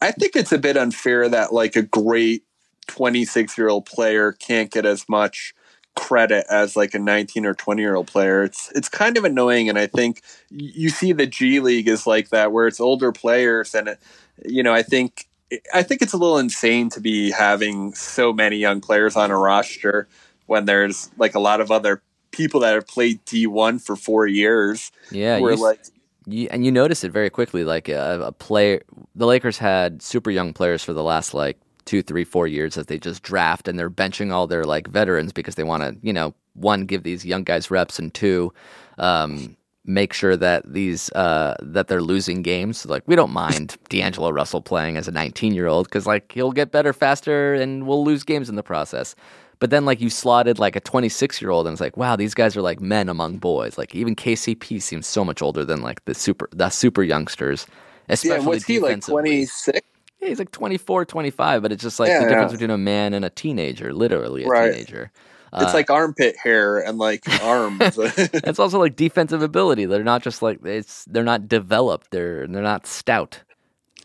[0.00, 2.44] I think it's a bit unfair that like a great
[2.88, 5.54] 26 year old player can't get as much
[5.94, 8.42] credit as like a 19 or 20 year old player.
[8.42, 12.30] It's it's kind of annoying, and I think you see the G League is like
[12.30, 13.98] that, where it's older players, and it,
[14.44, 15.28] you know I think
[15.72, 19.36] I think it's a little insane to be having so many young players on a
[19.38, 20.08] roster
[20.46, 24.90] when there's like a lot of other people that have played D1 for four years.
[25.10, 25.80] Yeah, where you, like
[26.26, 27.64] you, and you notice it very quickly.
[27.64, 28.82] Like a, a player,
[29.14, 32.86] the Lakers had super young players for the last like two, three, four years that
[32.86, 36.12] they just draft, and they're benching all their like veterans because they want to, you
[36.12, 38.52] know, one give these young guys reps, and two,
[38.98, 42.86] um, make sure that these uh, that they're losing games.
[42.86, 46.52] Like we don't mind D'Angelo Russell playing as a 19 year old because like he'll
[46.52, 49.14] get better faster and we'll lose games in the process.
[49.62, 52.34] But then like you slotted like a 26 year old and it's like wow these
[52.34, 53.78] guys are like men among boys.
[53.78, 57.66] Like even KCP seems so much older than like the super the super youngsters.
[58.10, 59.00] Especially Yeah, what's he like?
[59.06, 59.80] Twenty six.
[60.20, 62.58] Yeah, he's like 24, 25, but it's just like Yeah, the difference yeah.
[62.58, 64.72] between a man and a teenager, literally a Right.
[64.72, 65.12] teenager.
[65.60, 67.98] It's Uh, like armpit hair and like arms.
[68.44, 69.86] it's also like defensive ability.
[69.86, 72.10] They're not just like it's they're not developed.
[72.12, 73.42] They're they're not stout.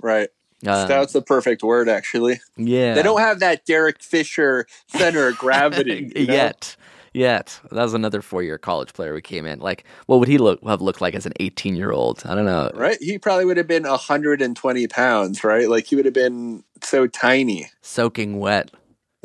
[0.02, 0.30] right.
[0.66, 2.40] Um, Stout's the perfect word, actually.
[2.58, 2.94] Yeah.
[2.96, 6.34] They don't have that Derek Fisher center of gravity you know?
[6.34, 6.76] yet.
[7.14, 7.60] Yet.
[7.72, 9.60] That was another four year college player who came in.
[9.60, 12.22] Like, what would he look have looked like as an eighteen year old?
[12.26, 12.70] I don't know.
[12.76, 12.98] Right?
[13.00, 15.68] He probably would have been 120 pounds, right?
[15.70, 18.72] Like he would have been so tiny, Soaking wet.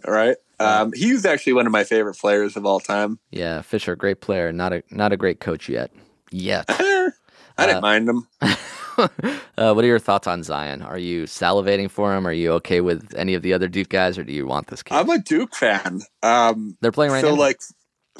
[0.06, 0.36] right?
[0.58, 3.18] Um, he was actually one of my favorite players of all time.
[3.30, 4.52] Yeah, Fisher, great player.
[4.52, 5.90] Not a not a great coach yet.
[6.30, 6.66] Yet.
[6.68, 8.26] I didn't mind him.
[9.56, 10.82] uh, what are your thoughts on Zion?
[10.82, 12.26] Are you salivating for him?
[12.26, 14.82] Are you okay with any of the other Duke guys, or do you want this
[14.82, 14.94] kid?
[14.94, 16.00] I'm a Duke fan.
[16.22, 17.40] Um, They're playing right so, now.
[17.40, 17.60] like,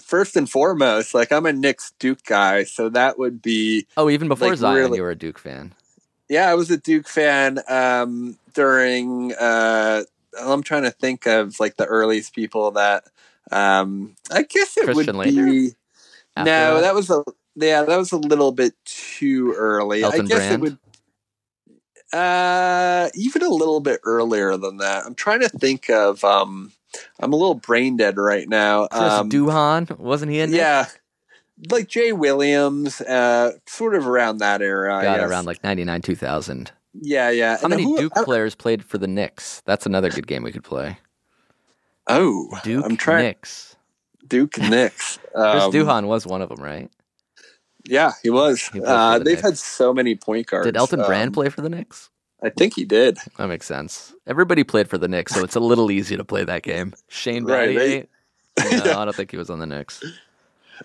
[0.00, 4.28] first and foremost, like I'm a Knicks Duke guy, so that would be oh, even
[4.28, 5.74] before like, Zion, really- you were a Duke fan.
[6.28, 6.48] yeah.
[6.48, 9.34] I was a Duke fan um, during.
[9.34, 10.02] Uh,
[10.40, 13.04] I'm trying to think of like the earliest people that.
[13.50, 15.50] Um, I guess it Christian would Laettner?
[15.50, 15.70] be.
[16.36, 17.22] After no, that was a
[17.54, 20.02] yeah, that was a little bit too early.
[20.02, 20.54] Elton I guess Brand?
[20.54, 20.78] it would.
[22.12, 25.06] Uh, even a little bit earlier than that.
[25.06, 26.22] I'm trying to think of.
[26.24, 26.72] Um,
[27.20, 28.86] I'm a little brain dead right now.
[28.88, 30.52] Chris um, Duhon wasn't he in?
[30.52, 30.86] yeah,
[31.70, 34.94] like Jay Williams, uh, sort of around that era.
[34.94, 36.70] I got around like ninety nine two thousand.
[36.92, 37.56] yeah, yeah.
[37.56, 39.62] How And many who- Duke uh, players played for the Knicks?
[39.64, 40.98] That's another good game we could play.
[42.08, 43.24] Oh, Duke I'm trying.
[43.24, 43.76] Knicks.
[44.28, 45.18] Duke Knicks.
[45.34, 46.90] Chris Um, Duhon was one of them, right?
[47.84, 48.62] Yeah, he was.
[48.68, 49.42] He uh, the they've Knicks.
[49.46, 50.66] had so many point guards.
[50.66, 52.10] Did Elton Brand Um, play for the Knicks?
[52.42, 53.18] I think he did.
[53.38, 54.14] That makes sense.
[54.26, 56.92] Everybody played for the Knicks, so it's a little easy to play that game.
[57.08, 58.06] Shane Right, Battier?
[58.56, 60.02] they- No, I don't think he was on the Knicks.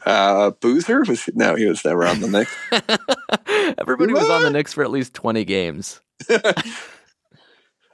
[0.06, 2.56] Uh, Boozer was no, he was never on the Knicks.
[3.80, 6.00] Everybody was on the Knicks for at least twenty games.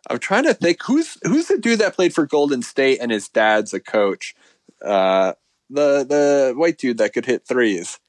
[0.10, 3.30] I'm trying to think who's who's the dude that played for Golden State and his
[3.30, 4.36] dad's a coach.
[4.84, 5.34] Uh,
[5.70, 8.00] the the white dude that could hit threes.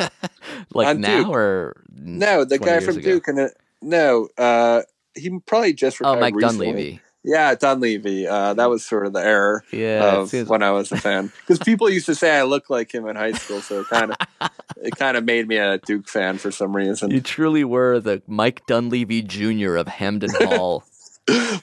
[0.74, 1.28] Like On now Duke.
[1.28, 3.02] or No, the guy from ago?
[3.12, 4.82] Duke and it, no, uh,
[5.14, 6.66] he probably just Oh, retired Mike recently.
[6.66, 7.00] Dunleavy.
[7.24, 8.26] Yeah, Dunleavy.
[8.26, 11.32] Uh, that was sort of the error Yeah, of seems- when I was a fan
[11.40, 14.12] because people used to say I looked like him in high school, so it kind
[14.12, 14.50] of
[14.82, 17.10] it kind of made me a Duke fan for some reason.
[17.10, 19.76] you truly were the Mike Dunleavy Jr.
[19.76, 20.84] of Hamden Hall.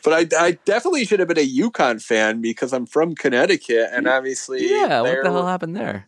[0.04, 4.08] But I, I definitely should have been a UConn fan because I'm from Connecticut, and
[4.08, 6.08] obviously, yeah, what the hell happened there?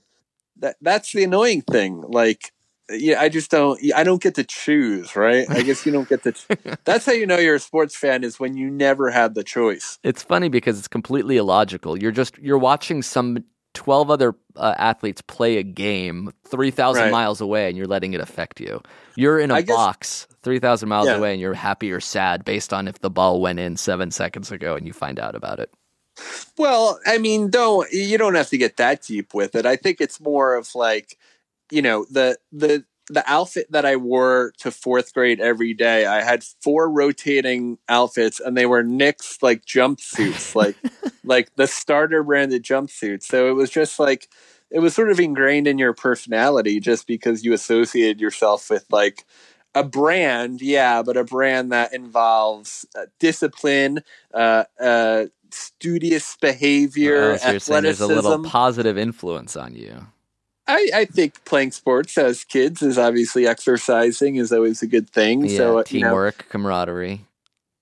[0.60, 2.02] That that's the annoying thing.
[2.08, 2.52] Like,
[2.92, 3.80] yeah, I just don't.
[3.96, 5.46] I don't get to choose, right?
[5.50, 6.34] I guess you don't get to.
[6.86, 10.00] that's how you know you're a sports fan is when you never had the choice.
[10.04, 11.98] It's funny because it's completely illogical.
[12.02, 13.44] You're just you're watching some
[13.76, 17.12] twelve other uh, athletes play a game three thousand Right.
[17.12, 18.82] miles away, and you're letting it affect you.
[19.16, 21.18] You're in a guess- box three thousand miles Yeah.
[21.18, 24.52] away, and you're happy or sad based on if the ball went in seven seconds
[24.52, 25.72] ago, and you find out about it.
[26.58, 29.66] Well, I mean, don't you don't have to get that deep with it.
[29.66, 31.18] I think it's more of like,
[31.72, 36.06] you know, the the the outfit that I wore to fourth grade every day.
[36.06, 40.76] I had four rotating outfits, and they were Knicks like jumpsuits, like
[41.24, 43.24] like the starter branded jumpsuits.
[43.24, 44.28] So it was just like
[44.70, 49.26] it was sort of ingrained in your personality, just because you associated yourself with like
[49.76, 54.02] a brand, yeah, but a brand that involves uh, discipline,
[54.34, 60.08] uh, uh, studious behavior, Oh, so you're saying there's a little positive influence on you.
[60.68, 65.46] I, I think playing sports as kids is obviously exercising is always a good thing.
[65.46, 67.26] Yeah, so you know, teamwork, camaraderie.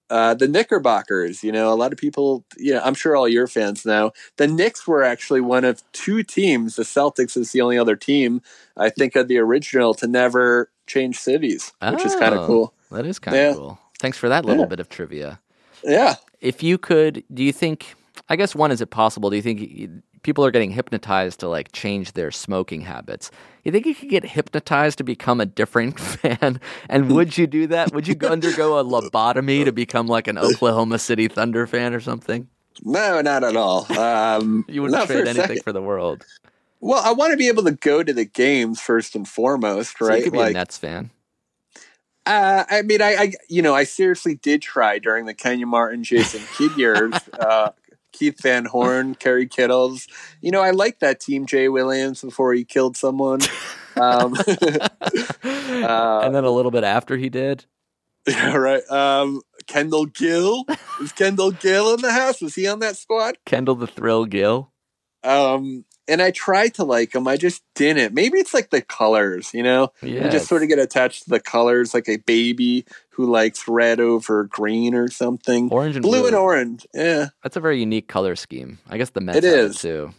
[0.10, 3.46] uh, the Knickerbockers, you know, a lot of people, you know, I'm sure all your
[3.48, 6.78] fans know the Knicks were actually one of two teams.
[6.78, 8.42] The Celtics is the only other team
[8.78, 12.40] I think of the original to never change cities, which is kind Oh.
[12.40, 12.74] of cool.
[12.92, 13.54] That is kind of Yeah.
[13.54, 13.80] cool.
[14.00, 14.68] Thanks for that little Yeah.
[14.70, 15.42] bit of trivia.
[15.84, 16.16] Yeah.
[16.42, 17.96] If you could do you think
[18.30, 21.72] i guess one is it possible do you think people are getting hypnotized to like
[21.72, 23.32] change their smoking habits
[23.64, 27.68] you think you could get hypnotized to become a different fan and would you do
[27.68, 31.94] that would you go undergo a lobotomy to become like an oklahoma city thunder fan
[31.94, 32.48] or something
[32.84, 33.92] No, not at all.
[33.98, 35.64] Um, you wouldn't not for trade anything second.
[35.64, 36.26] for the world
[36.80, 40.06] Well, I want to be able to go to the games first and foremost, so
[40.06, 40.24] you right?
[40.24, 41.10] could be like, a nets fan
[42.28, 46.04] Uh, I mean, I, I, you know, I seriously did try during the Kenyon Martin,
[46.04, 47.14] Jason Kidd years.
[47.40, 47.72] Uh,
[48.14, 50.08] Keith Van Horn, Kerry Kittles.
[50.42, 51.46] You know, I liked that team.
[51.46, 53.42] Jay Williams before he killed someone.
[53.96, 54.34] Um,
[55.44, 57.66] uh, and then a little bit after he did.
[58.28, 58.82] yeah, right.
[58.90, 60.66] Um, Kendall Gill
[61.02, 62.42] is Kendall Gill in the house?
[62.42, 63.38] Was he on that squad?
[63.46, 64.72] Kendall the Thrill Gill.
[65.24, 67.28] Um, and I tried to like them.
[67.28, 68.14] I just didn't.
[68.14, 69.92] Maybe it's like the colors, you know.
[70.02, 70.26] Yeah.
[70.26, 74.00] You just sort of get attached to the colors, like a baby who likes red
[74.00, 75.70] over green or something.
[75.72, 76.28] Orange and blue blue.
[76.28, 77.28] and orange, yeah.
[77.44, 78.78] That's a very unique color scheme.
[78.90, 79.80] I guess the Mets It is.
[79.82, 80.14] too.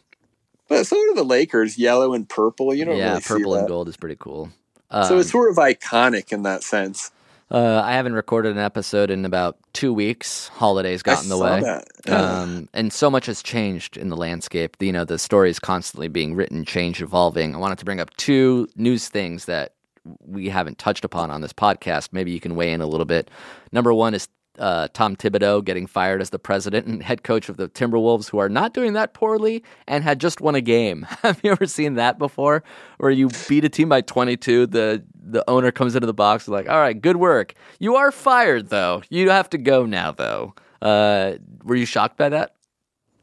[0.69, 2.75] But so do the Lakers, yellow and purple.
[2.75, 4.51] You don't yeah, really purple and gold is pretty cool.
[4.93, 7.11] so Um, it's sort of iconic in that sense.
[7.51, 10.49] Uh, I haven't recorded an episode in about two weeks.
[10.49, 11.63] Holidays got I in the way.
[12.07, 12.15] Yeah.
[12.15, 14.77] Um, and so much has changed in the landscape.
[14.81, 17.55] You know, the story is constantly being written, changed, evolving.
[17.55, 19.75] I wanted to bring up two news things that
[20.21, 22.11] we haven't touched upon on this podcast.
[22.13, 23.31] Maybe you can weigh in a little bit.
[23.73, 24.29] Number one is
[24.59, 28.39] uh, Tom Thibodeau getting fired as the president and head coach of the Timberwolves, who
[28.39, 31.03] are not doing that poorly and had just won a game.
[31.23, 32.63] Have you ever seen that before?
[32.99, 36.55] Where you beat a team by 22, the the owner comes into the box and
[36.55, 37.55] like, all right, good work.
[37.79, 39.03] You are fired though.
[39.11, 40.55] You have to go now though.
[40.81, 41.35] Uh,
[41.65, 42.55] were you shocked by that?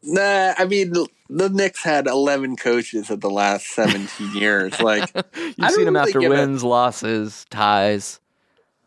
[0.04, 1.08] Nah, I mean the,
[1.50, 4.80] Knicks had eleven coaches at the last seventeen years.
[4.80, 8.20] Like You've seen don't really after wins, losses, ties.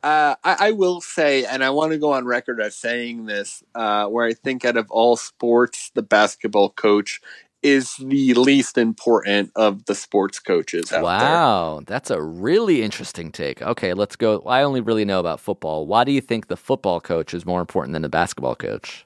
[0.09, 3.62] Uh, I, I will say, and I want to go on record as saying this,
[3.74, 7.20] uh, where I think out of all sports, the basketball coach
[7.62, 11.02] is the least important of the sports coaches out there.
[11.02, 13.61] Wow, that's a really interesting take.
[13.61, 14.40] Okay, let's go.
[14.46, 15.86] I only really know about football.
[15.86, 19.04] Why do you think the football coach is more important than the basketball coach?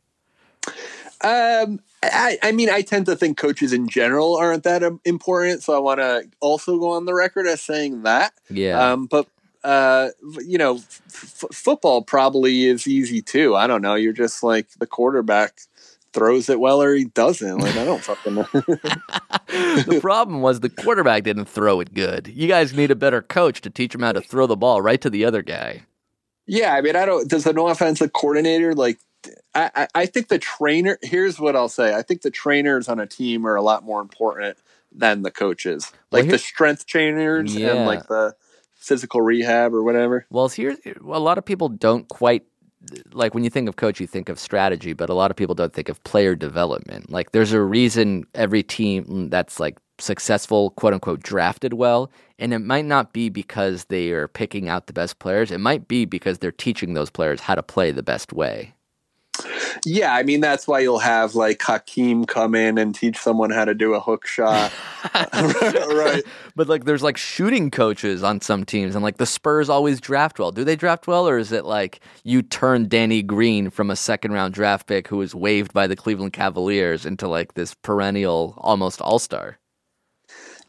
[1.21, 5.65] Um, I, I mean, I tend to think coaches in general aren't that um, important,
[5.65, 8.35] so I want to also go on the record as saying that.
[8.49, 8.93] Yeah.
[8.93, 9.27] Um, but
[9.65, 10.09] uh,
[10.47, 13.55] you know, f- football probably is easy too.
[13.57, 13.95] I don't know.
[13.95, 15.61] You're just like the quarterback
[16.13, 17.59] throws it well or he doesn't.
[17.59, 18.47] Like I don't fucking know.
[18.53, 22.29] the problem was the quarterback didn't throw it good.
[22.29, 25.01] You guys need a better coach to teach him how to throw the ball right
[25.01, 25.85] to the other guy.
[26.47, 27.29] Yeah, I mean, I don't.
[27.31, 28.99] Does an offensive coordinator like?
[29.55, 30.99] I, I I think the trainer.
[31.03, 31.95] Here's what I'll say.
[31.95, 34.59] I think the trainers on a team are a lot more important
[34.91, 35.87] than the coaches.
[36.11, 37.75] Well, Like here- the strength trainers Yeah.
[37.75, 38.35] and like the
[38.83, 40.27] physical rehab or whatever.
[40.31, 42.45] Well, here a lot of people don't quite
[43.13, 45.55] like when you think of coach, you think of strategy, but a lot of people
[45.55, 47.11] don't think of player development.
[47.11, 52.59] Like there's a reason every team that's like successful, quote unquote, drafted well, and it
[52.59, 55.53] might not be because they are picking out the best players.
[55.53, 58.75] It might be because they're teaching those players how to play the best way.
[59.85, 63.65] Yeah, I mean that's why you'll have like Hakeem come in and teach someone how
[63.65, 64.73] to do a hook shot.
[65.15, 66.23] right.
[66.55, 70.39] But like there's like shooting coaches on some teams and like the Spurs always draft
[70.39, 70.53] well.
[70.53, 74.33] Do they draft well or is it like you turn Danny Green from a second
[74.33, 79.01] round draft pick who was waived by the Cleveland Cavaliers into like this perennial almost
[79.01, 79.59] all-star?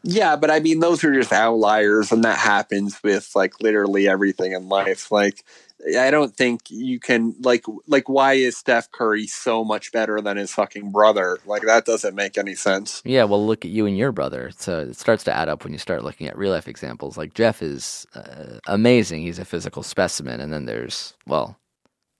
[0.06, 4.52] Yeah, but I mean those are just outliers, and that happens with like literally everything
[4.52, 5.10] in life.
[5.10, 5.42] Like
[5.86, 10.36] I don't think you can like like why is Steph Curry so much better than
[10.36, 11.38] his fucking brother?
[11.44, 13.02] Like that doesn't make any sense.
[13.04, 14.50] Yeah, well look at you and your brother.
[14.56, 17.18] So it starts to add up when you start looking at real life examples.
[17.18, 19.22] Like Jeff is uh, amazing.
[19.22, 21.58] He's a physical specimen and then there's well,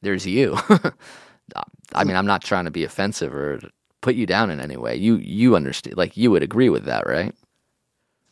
[0.02, 0.56] there's you.
[1.94, 3.60] I mean, I'm not trying to be offensive or
[4.00, 4.96] put you down in any way.
[4.96, 7.34] You you understand like you would agree with that, right?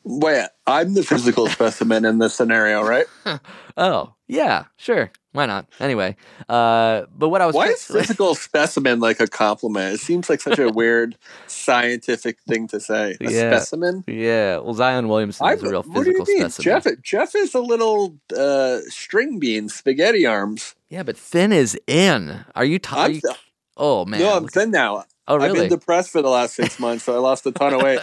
[0.04, 3.06] Wait, I'm the physical specimen in this scenario, right?
[3.74, 5.10] Oh, yeah, sure.
[5.32, 5.66] Why not?
[5.80, 6.16] Anyway,
[6.48, 9.94] uh, but what I was Why is physical specimen like a compliment?
[9.94, 11.16] It seems like such a weird
[11.46, 13.16] scientific thing to say.
[13.20, 13.56] A Yeah.
[13.58, 14.04] specimen?
[14.06, 16.82] yeah, well, Zion Williamson is a real what do you physical specimen.
[16.82, 20.74] Jeff, Jeff is a little uh, string bean, spaghetti arms.
[20.90, 22.44] Yeah, but thin is in.
[22.54, 23.22] Are you tired?
[23.76, 24.20] Oh man.
[24.20, 25.04] no, I'm look- thin now.
[25.28, 27.82] Oh I've been depressed for the last six months, so I lost a ton of
[27.82, 28.00] weight.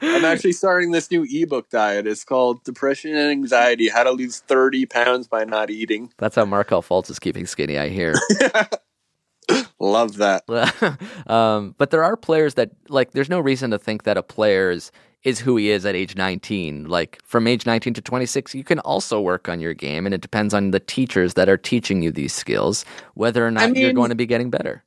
[0.00, 2.08] I'm actually starting this new ebook diet.
[2.08, 6.12] It's called Depression and Anxiety: How to Lose 30 Pounds by Not Eating.
[6.18, 7.78] That's how Markelle Fultz is keeping skinny.
[7.78, 8.14] I hear.
[9.78, 10.42] Love that.
[11.30, 13.12] um, but there are players that like.
[13.12, 14.90] There's no reason to think that a player is
[15.22, 16.86] is who he is at age 19.
[16.86, 20.20] Like from age 19 to 26, you can also work on your game, and it
[20.20, 24.08] depends on the teachers that are teaching you these skills whether or not you're going
[24.08, 24.82] to be getting better.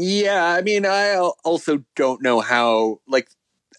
[0.00, 3.00] Yeah, I mean, I also don't know how.
[3.08, 3.28] Like,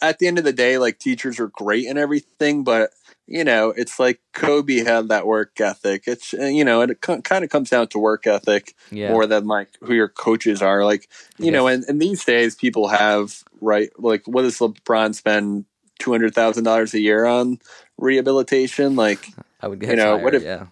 [0.01, 2.91] at the end of the day, like teachers are great and everything, but
[3.25, 6.03] you know, it's like Kobe had that work ethic.
[6.07, 9.11] It's uh, you know, it kind of comes down to work ethic Yeah.
[9.11, 10.83] more than like who your coaches are.
[10.83, 13.89] Like, you know, and, and these days people have right.
[13.97, 15.65] Like, what does LeBron spend
[15.99, 17.59] two hundred thousand dollars a year on
[17.97, 18.95] rehabilitation?
[18.95, 19.27] Like,
[19.61, 20.65] I would guess you know, higher, what if- yeah.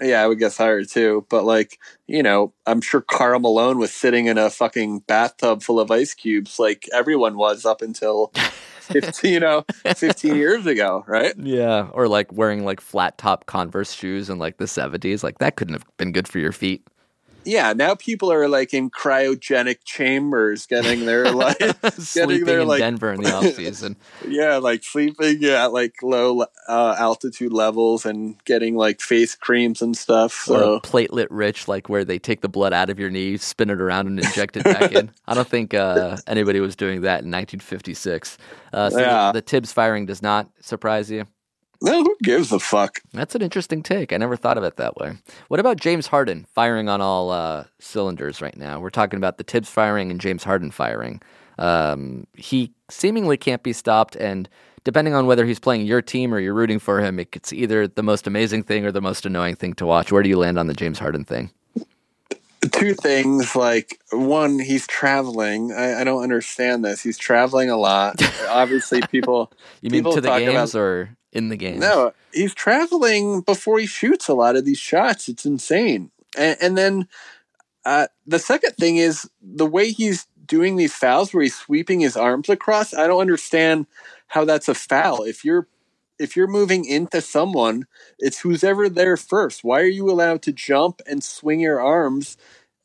[0.00, 1.26] Yeah, I would guess higher too.
[1.28, 5.80] But like, you know, I'm sure Karl Malone was sitting in a fucking bathtub full
[5.80, 8.32] of ice cubes, like everyone was up until,
[8.90, 11.34] 15, you know, 15 years ago, right?
[11.38, 15.22] Yeah, or like wearing like flat top Converse shoes in like the 70s.
[15.22, 16.86] Like that couldn't have been good for your feet.
[17.44, 21.58] Yeah, now people are like in cryogenic chambers, getting their like,
[21.98, 23.96] Sleeping their, in like- Denver in the off season.
[24.26, 29.96] yeah, like sleeping at like low uh, altitude levels and getting like face creams and
[29.96, 30.48] stuff.
[30.50, 33.70] or So platelet rich, like where they take the blood out of your knee, spin
[33.70, 35.10] it around, and inject it back in.
[35.26, 38.38] I don't think uh, anybody was doing that in 1956.
[38.72, 39.32] Uh, so the- Yeah.
[39.32, 41.24] the, Thibs firing does not surprise you.
[41.82, 43.00] No, who gives a fuck?
[43.12, 44.12] That's an interesting take.
[44.12, 45.14] I never thought of it that way.
[45.48, 48.80] What about James Harden firing on all uh, cylinders right now?
[48.80, 51.22] We're talking about the Thibs firing and James Harden firing.
[51.58, 54.48] Um, he seemingly can't be stopped, and
[54.84, 58.02] depending on whether he's playing your team or you're rooting for him, it's either the
[58.02, 60.12] most amazing thing or the most annoying thing to watch.
[60.12, 61.50] Where do you land on the James Harden thing?
[62.72, 68.22] two things like one he's traveling I, I don't understand this he's traveling a lot
[68.50, 69.50] obviously people
[69.80, 71.78] You mean people to the games about- or in the game.
[71.78, 75.28] no he's traveling before he shoots a lot of these shots.
[75.28, 76.10] It's insane.
[76.36, 77.08] And, and then
[77.84, 82.16] uh, the second thing is the way he's doing these fouls where he's sweeping his
[82.16, 82.92] arms across.
[82.94, 83.86] I don't understand
[84.28, 85.22] how that's a foul.
[85.22, 85.66] If you're
[86.18, 87.86] if you're moving into someone
[88.18, 89.64] it's who's ever there first.
[89.64, 92.36] Why are you allowed to jump and swing your arms?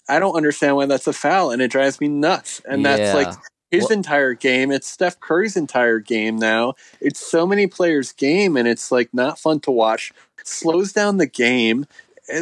[0.08, 2.62] I don't understand why that's a foul and it drives me nuts.
[2.66, 3.16] And that's Yeah.
[3.16, 3.34] like
[3.76, 6.74] his Well- entire game it's steph curry's entire game now.
[7.00, 10.12] It's so many players game and it's like not fun to watch.
[10.40, 11.86] It slows down the game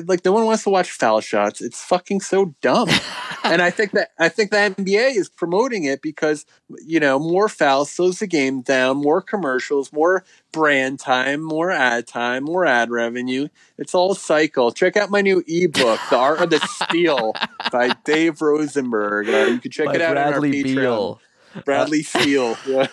[0.05, 1.61] like no one wants to watch foul shots.
[1.61, 2.89] It's fucking so dumb.
[3.45, 6.45] And i think that i think the nba is promoting it because
[6.86, 10.23] you know more fouls slows the game down more commercials more
[10.53, 13.49] brand time more ad time more ad revenue.
[13.77, 14.71] It's all cycle.
[14.71, 17.34] Check out my new ebook the art of the steal
[17.71, 19.27] by dave rosenberg.
[19.27, 20.75] Uh, you can check By it out Bradley on our patreon.
[20.75, 21.21] Beal.
[21.66, 22.58] Bradley steele.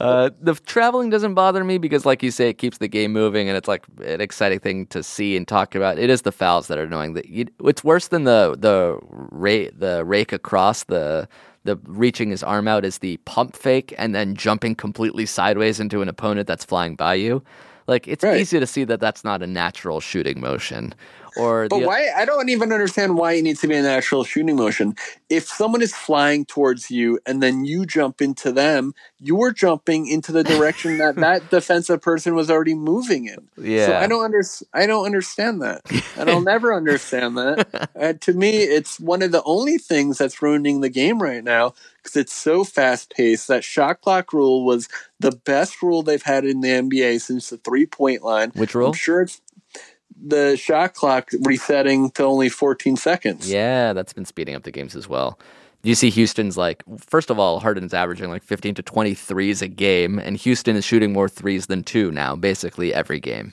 [0.00, 3.48] Uh, the traveling doesn't bother me because, like you say, it keeps the game moving
[3.48, 5.98] and it's like an exciting thing to see and talk about.
[5.98, 7.14] It is the fouls that are annoying.
[7.14, 8.98] That it's worse than the the
[9.30, 11.28] rake the rake across the
[11.62, 16.02] the reaching his arm out is the pump fake and then jumping completely sideways into
[16.02, 17.42] an opponent that's flying by you.
[17.86, 18.40] Like it's Right.
[18.40, 20.94] easy to see that that's not a natural shooting motion.
[21.36, 22.10] Or But why?
[22.16, 24.94] I don't even understand why it needs to be a natural shooting motion.
[25.28, 30.32] If someone is flying towards you and then you jump into them, you're jumping into
[30.32, 33.48] the direction that that defensive person was already moving in.
[33.56, 35.82] Yeah, So I don't under, I don't understand that,
[36.16, 37.66] and I'll never understand that.
[37.94, 41.74] Uh, to me, it's one of the only things that's ruining the game right now
[42.02, 43.48] because it's so fast paced.
[43.48, 44.88] That shot clock rule was
[45.20, 48.50] the best rule they've had in the NBA since the three point line.
[48.54, 48.88] which rule?
[48.88, 49.40] I'm sure it's
[50.20, 53.50] the shot clock resetting to only 14 seconds.
[53.50, 55.38] Yeah, that's been speeding up the games as well.
[55.82, 59.68] You see Houston's like, first of all, Harden's averaging like 15 to 20 threes a
[59.68, 63.52] game, and Houston is shooting more threes than two now, basically every game.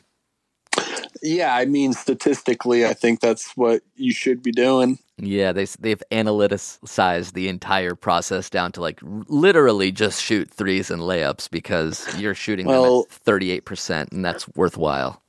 [1.24, 4.97] Yeah, I mean, statistically, I think that's what you should be doing.
[5.18, 11.01] Yeah, they, they've analyticized the entire process down to like literally just shoot threes and
[11.01, 15.22] layups because you're shooting Well- them at 38%, and that's worthwhile.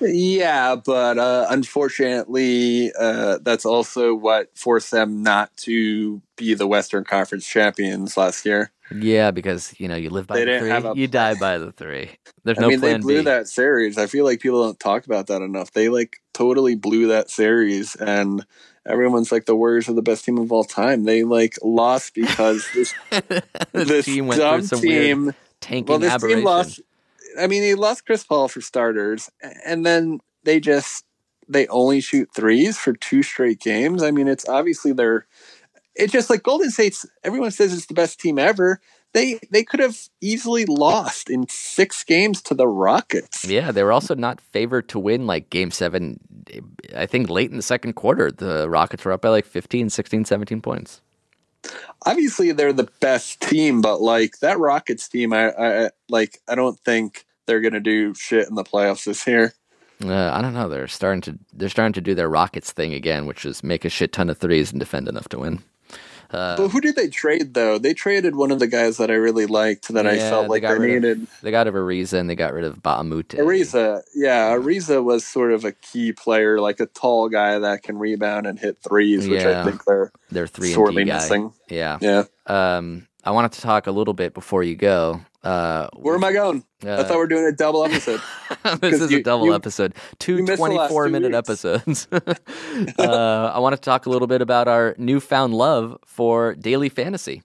[0.00, 7.04] Yeah, but uh, unfortunately, uh, that's also what forced them not to be the Western
[7.04, 8.72] Conference champions last year.
[8.94, 11.72] Yeah, because, you know, you live by They the three, a- you die by the
[11.72, 12.10] three.
[12.44, 12.66] There's no.
[12.66, 13.24] I no mean, they blew B.
[13.24, 13.98] that series.
[13.98, 15.72] I feel like people don't talk about that enough.
[15.72, 18.46] They like totally blew that series, and
[18.86, 21.02] everyone's like the Warriors are the best team of all time.
[21.04, 25.24] They like lost because this this this team went dumb through some team.
[25.24, 26.38] weird tanking well, this aberration.
[26.38, 26.80] team lost.
[27.38, 29.30] I mean, they lost Chris Paul for starters,
[29.64, 31.04] and then they just
[31.48, 34.02] they only shoot threes for two straight games.
[34.02, 35.26] I mean, it's obviously they're.
[35.94, 37.06] It's just like Golden State's.
[37.24, 38.80] Everyone says it's the best team ever.
[39.12, 43.44] They they could have easily lost in six games to the Rockets.
[43.46, 46.20] Yeah, they were also not favored to win like game seven.
[46.94, 50.24] I think late in the second quarter, the Rockets were up by like 15, 16,
[50.26, 51.00] 17 points.
[52.04, 56.38] Obviously, they're the best team, but like that Rockets team, I, I like.
[56.46, 59.54] I don't think they're gonna do shit in the playoffs this year.
[60.04, 60.68] Uh, I don't know.
[60.68, 63.88] They're starting to they're starting to do their Rockets thing again, which is make a
[63.88, 65.62] shit ton of threes and defend enough to win.
[66.28, 67.78] Uh, But who did they trade though?
[67.78, 70.76] They traded one of the guys that I really liked that I felt like they
[70.76, 71.26] rid of- needed.
[71.40, 73.28] they got rid of Ariza and they got rid of Mbah a Moute.
[73.28, 77.96] Ariza, yeah, Ariza was sort of a key player, like a tall guy that can
[77.96, 79.60] rebound and hit threes, which Yeah.
[79.60, 81.16] I think they're They're three sorely and D guy.
[81.18, 81.52] missing.
[81.70, 81.98] Yeah.
[82.02, 85.20] Yeah, Um, I wanted to talk a little bit before you go.
[85.42, 86.64] Uh, Where am I going?
[86.84, 88.20] I uh, thought we were doing a double episode.
[88.80, 89.94] this is you- a double you- episode.
[90.20, 91.36] Two you missed the last 24 two minute weeks.
[91.64, 92.08] episodes.
[92.98, 97.42] uh, I want to talk a little bit about our newfound love for daily fantasy.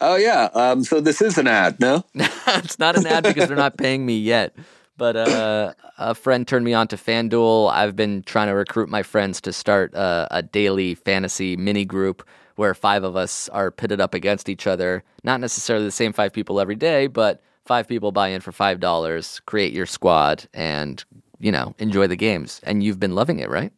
[0.00, 0.48] oh yeah.
[0.52, 2.04] Um, so this is an ad, no?
[2.14, 4.54] it's not an ad because they're not paying me yet.
[4.98, 7.70] But uh, a friend turned me on to FanDuel.
[7.70, 12.26] I've been trying to recruit my friends to start uh, a daily fantasy mini group
[12.56, 15.04] where five of us are pitted up against each other.
[15.22, 18.80] Not necessarily the same five people every day, but five people buy in for five
[18.80, 21.04] dollars, create your squad, and
[21.38, 22.60] you know enjoy the games.
[22.64, 23.72] And you've been loving it, right?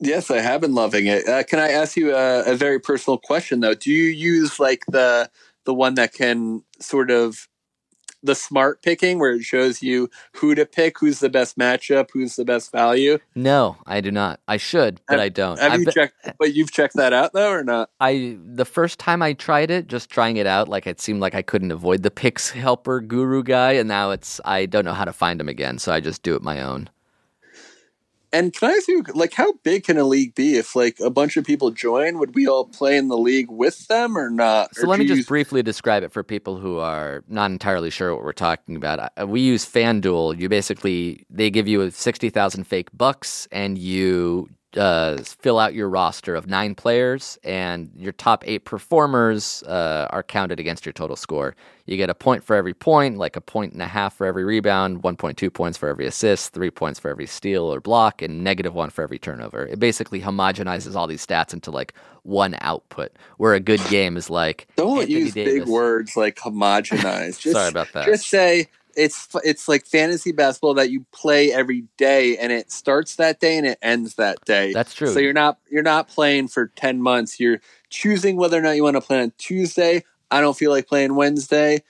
[0.00, 1.28] Yes, I have been loving it.
[1.28, 3.74] Uh, can I ask you a, a very personal question though?
[3.74, 5.30] Do you use like the
[5.64, 7.48] the one that can sort of
[8.24, 12.36] the smart picking where it shows you who to pick, who's the best matchup, who's
[12.36, 13.18] the best value?
[13.34, 14.40] No, I do not.
[14.48, 15.58] I should, but I don't.
[15.60, 16.32] Have I've you been- checked?
[16.38, 17.90] But you've checked that out though, or not?
[18.00, 21.34] I the first time I tried it, just trying it out, like it seemed like
[21.34, 25.04] I couldn't avoid the picks helper guru guy, and now it's I don't know how
[25.04, 26.88] to find him again, so I just do it my own.
[28.34, 30.56] And can I ask you, like, how big can a league be?
[30.56, 33.86] If like a bunch of people join, would we all play in the league with
[33.86, 34.74] them or not?
[34.74, 37.90] So Or let me just use- briefly describe it for people who are not entirely
[37.90, 39.08] sure what we're talking about.
[39.28, 40.40] We use FanDuel.
[40.40, 45.88] You basically they give you sixty thousand fake bucks, and you uh, fill out your
[45.88, 51.16] roster of nine players, and your top eight performers uh, are counted against your total
[51.16, 51.54] score.
[51.86, 54.44] You get a point for every point, like a point and a half for every
[54.44, 58.22] rebound, one point two points for every assist, three points for every steal or block,
[58.22, 59.66] and negative one for every turnover.
[59.66, 64.30] It basically homogenizes all these stats into like one output, where a good game is
[64.30, 67.38] like Don't Anthony use big words like homogenize.
[67.38, 68.06] Just, Sorry about that.
[68.06, 73.16] Just say it's it's like fantasy basketball that you play every day, and it starts
[73.16, 74.72] that day and it ends that day.
[74.72, 75.08] That's true.
[75.08, 77.38] So you're not you're not playing for ten months.
[77.40, 80.04] You're choosing whether or not you want to play on Tuesday.
[80.30, 81.82] I don't feel like playing Wednesday.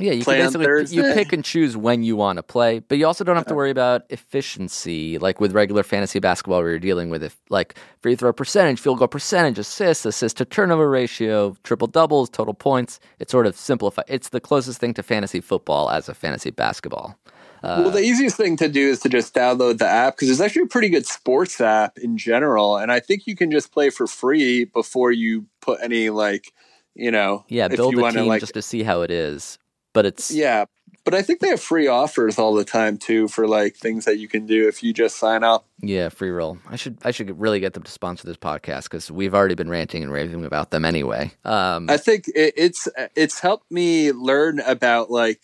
[0.00, 2.98] Yeah, you play can basically you pick and choose when you want to play, but
[2.98, 6.78] you also don't have to worry about efficiency like with regular fantasy basketball where you're
[6.80, 11.56] dealing with if like free throw percentage, field goal percentage, assists, assist to turnover ratio,
[11.62, 12.98] triple doubles, total points.
[13.20, 14.06] It sort of simplified.
[14.08, 17.16] It's the closest thing to fantasy football as a fantasy basketball.
[17.62, 20.40] Uh, well, the easiest thing to do is to just download the app because there's
[20.40, 23.90] actually a pretty good sports app in general, and I think you can just play
[23.90, 26.52] for free before you put any like,
[26.94, 29.10] you know, yeah, if build you a wanna, team like, just to see how it
[29.12, 29.58] is.
[29.94, 30.66] But it's Yeah,
[31.04, 34.18] but I think they have free offers all the time too for like things that
[34.18, 35.66] you can do if you just sign up.
[35.80, 36.58] Yeah, free roll.
[36.68, 39.68] I should I should really get them to sponsor this podcast because we've already been
[39.68, 41.32] ranting and raving about them anyway.
[41.44, 45.40] Um, I think it, it's it's helped me learn about like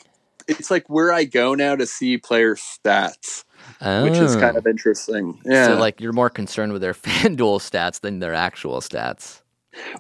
[0.49, 3.45] it's like where I go now to see player stats,
[4.03, 4.41] which is oh.
[4.41, 5.39] kind of interesting.
[5.45, 5.67] Yeah.
[5.67, 9.43] So like you're more concerned with their FanDuel stats than their actual stats.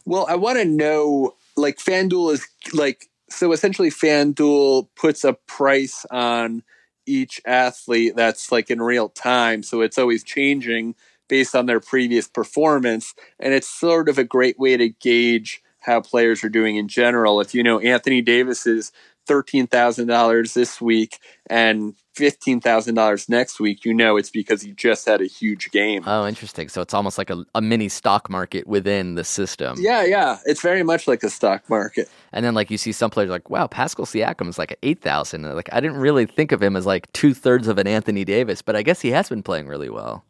[0.06, 6.04] well, I want to know like FanDuel is like so essentially FanDuel puts a price
[6.10, 6.62] on
[7.06, 10.94] each athlete that's like in real time, so it's always changing
[11.28, 16.00] based on their previous performance, and it's sort of a great way to gauge how
[16.00, 17.40] players are doing in general.
[17.40, 18.92] If you know Anthony Davis is
[19.26, 21.18] thirteen thousand dollars this week
[21.48, 25.70] and fifteen thousand dollars next week, you know it's because he just had a huge
[25.70, 26.02] game.
[26.06, 26.68] Oh, interesting.
[26.68, 29.76] So it's almost like a, a mini stock market within the system.
[29.80, 32.08] yeah, yeah, it's very much like a stock market.
[32.32, 35.00] And then like you see some players like, wow, Pascal Siakam is like at eight
[35.00, 35.42] thousand.
[35.42, 38.62] Like I didn't really think of him as like two thirds of an Anthony Davis,
[38.62, 40.24] but I guess he has been playing really well.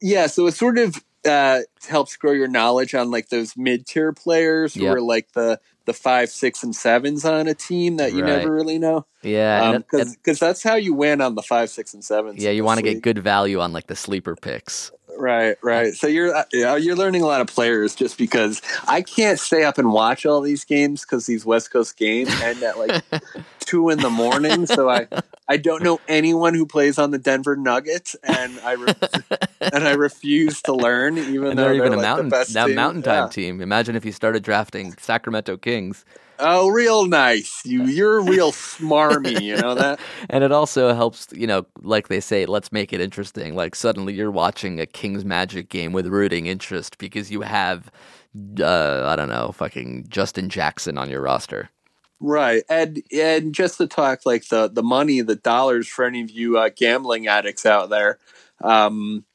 [0.00, 4.12] Yeah, so it sort of uh, helps grow your knowledge on like those mid tier
[4.12, 8.22] players who are like the the five, six, and sevens on a team that you
[8.22, 8.38] Right.
[8.38, 9.04] never really know.
[9.22, 12.42] Yeah, Because and- that's how you win on the five, six, and sevens.
[12.42, 14.90] yeah, you want to get good value on like the sleeper picks.
[15.16, 15.94] Right, right.
[15.94, 19.78] So you're uh, you're learning a lot of players just because I can't stay up
[19.78, 23.00] and watch all these games because these West Coast games end at like
[23.64, 24.66] two in the morning.
[24.66, 25.08] So I
[25.48, 28.94] I don't know anyone who plays on the Denver Nuggets, and I re-
[29.60, 32.74] and I refuse to learn, even And though they're even a like, mountain now team.
[32.76, 33.28] mountain time Yeah.
[33.28, 33.60] team.
[33.60, 36.04] Imagine if you started drafting Sacramento Kings.
[36.40, 37.60] Oh, real nice.
[37.64, 39.40] You you're real smarmy.
[39.40, 40.00] You know that.
[40.30, 43.54] And it also helps, you know, like they say, let's make it interesting.
[43.54, 47.90] Like suddenly you're watching a Kings Magic game with rooting interest because you have,
[48.58, 51.70] uh, I don't know, fucking Justin Jackson on your roster.
[52.26, 56.30] Right, and and just to talk like the the money, the dollars for any of
[56.30, 58.18] you uh, gambling addicts out there.
[58.62, 59.26] Um,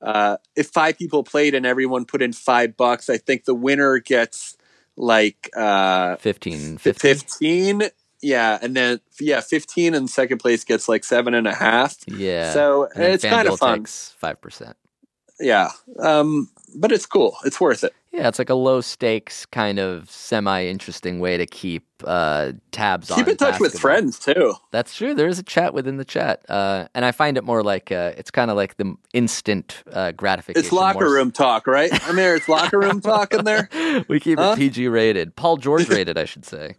[0.00, 3.98] uh, if five people played and everyone put in five bucks, I think the winner
[3.98, 4.56] gets
[4.96, 7.00] like uh, 15, 15.
[7.00, 7.82] fifteen.
[8.22, 11.96] Yeah, and then yeah, fifteen, and second place gets like seven and a half.
[12.06, 12.52] Yeah.
[12.52, 13.82] So it's kind of fun.
[13.82, 14.74] 5%.
[15.40, 15.70] Yeah.
[15.98, 17.36] Um, but it's cool.
[17.44, 17.92] It's worth it.
[18.16, 23.10] Yeah, it's like a low stakes kind of semi interesting way to keep uh, tabs
[23.10, 23.18] on.
[23.18, 24.54] Keep in touch with friends too.
[24.70, 25.12] That's true.
[25.14, 28.12] There is a chat within the chat, uh, and I find it more like uh,
[28.16, 30.64] it's kind of like the instant uh, gratification.
[30.64, 31.90] It's locker more- room talk, right?
[32.08, 33.68] I mean, it's locker room talk in there.
[34.08, 34.52] we keep Huh?
[34.52, 36.76] it PG rated, Paul George rated, I should say.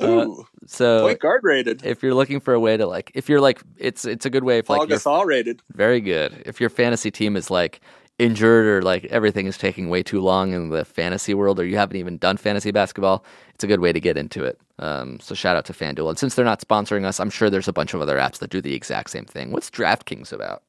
[0.00, 1.84] Uh, Ooh, so point guard rated.
[1.84, 4.44] if you're looking for a way to like, if you're like, it's it's a good
[4.44, 5.60] way if Paul like Gasol rated.
[5.72, 6.42] very good.
[6.46, 7.80] If your fantasy team is like
[8.20, 11.76] injured or like everything is taking way too long in the fantasy world, or you
[11.76, 14.60] haven't even done fantasy basketball, it's a good way to get into it.
[14.78, 16.08] Um, so shout out to FanDuel.
[16.10, 18.50] And since they're not sponsoring us, I'm sure there's a bunch of other apps that
[18.50, 19.52] do the exact same thing.
[19.52, 20.62] What's DraftKings about?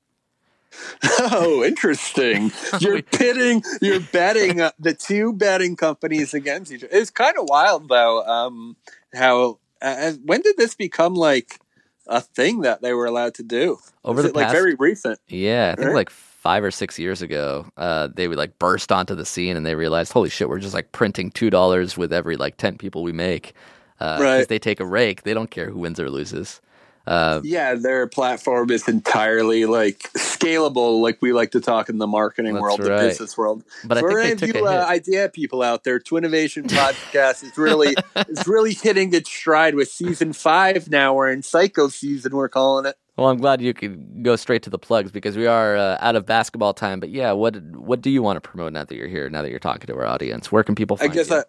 [1.20, 2.52] Oh, interesting.
[2.80, 6.96] You're pitting, you're betting uh, the two betting companies against each other.
[6.96, 8.26] It's kind of wild, though.
[8.26, 8.78] Um,
[9.14, 11.60] how uh, when did this become like
[12.08, 13.80] a thing that they were allowed to do?
[14.06, 15.20] Over the it like very recent?
[15.28, 15.96] Yeah, I think Right?
[15.96, 16.10] like
[16.42, 19.76] five or six years ago, uh, they would like burst onto the scene and they
[19.76, 23.12] realized, holy shit, we're just like printing two dollars with every like ten people we
[23.12, 23.54] make.
[24.00, 24.48] Uh, Right.
[24.48, 25.22] they take a rake.
[25.22, 26.60] They don't care who wins or loses.
[27.06, 32.08] Uh, Yeah, their platform is entirely like scalable, like we like to talk in the
[32.08, 33.64] marketing world, the business world.
[33.86, 36.64] But I For think they any of took you uh, idea people out there, Twinnovation
[36.64, 37.96] podcast is really
[38.28, 41.14] is really hitting its stride with season five now.
[41.14, 42.96] We're in psycho season, we're calling it.
[43.22, 46.16] Well, I'm glad you could go straight to the plugs because we are uh, out
[46.16, 47.00] of basketball time.
[47.00, 49.30] But yeah, what what do you want to promote now that you're here?
[49.30, 51.44] Now that you're talking to our audience, where can people I find guess you?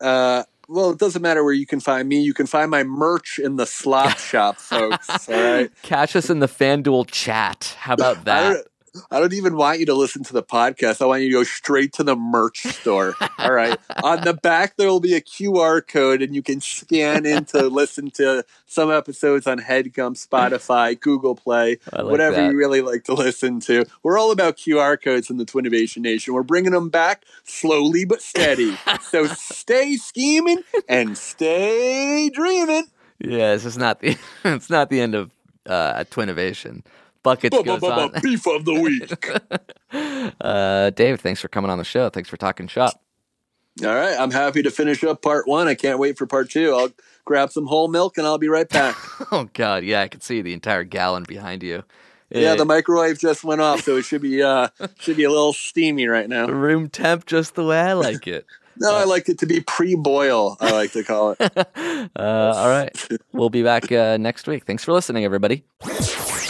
[0.00, 2.20] I, uh, well, it doesn't matter where you can find me.
[2.20, 5.28] You can find my merch in the slop shop, folks.
[5.28, 5.72] All right.
[5.82, 7.74] Catch us in the FanDuel chat.
[7.80, 8.66] How about that?
[9.10, 11.00] I don't even want you to listen to the podcast.
[11.00, 13.14] I want you to go straight to the merch store.
[13.38, 13.78] All right.
[14.02, 17.68] On the back, there will be a QR code, and you can scan in to
[17.68, 22.50] listen to some episodes on HeadGum, Spotify, Google Play, like whatever that.
[22.52, 23.84] you really like to listen to.
[24.02, 26.34] We're all about QR codes in the Twinnovation Nation.
[26.34, 28.76] We're bringing them back slowly but steady.
[29.00, 32.86] so stay scheming and stay dreaming.
[33.18, 35.30] Yeah, this is not the it's not the end of
[35.66, 36.82] uh, Twinnovation.
[37.22, 38.12] Buckets goes on.
[38.22, 39.12] Beef of the week.
[40.40, 42.08] Uh, Dave, thanks for coming on the show.
[42.08, 43.02] Thanks for talking shop.
[43.84, 45.68] All right, I'm happy to finish up part one.
[45.68, 46.74] I can't wait for part two.
[46.74, 46.88] I'll
[47.26, 48.96] grab some whole milk and I'll be right back.
[49.30, 51.84] Oh God, yeah, I can see the entire gallon behind you.
[52.30, 54.68] yeah, Eh, the microwave just went off, so it should be uh
[54.98, 56.46] should be a little steamy right now.
[56.46, 58.46] room temp, just the way I like it.
[58.78, 60.56] No, I like it to be pre-boil.
[60.58, 61.40] I like to call it.
[61.46, 62.90] Uh, all right,
[63.30, 64.64] we'll be back uh, next week.
[64.64, 65.62] Thanks for listening, everybody.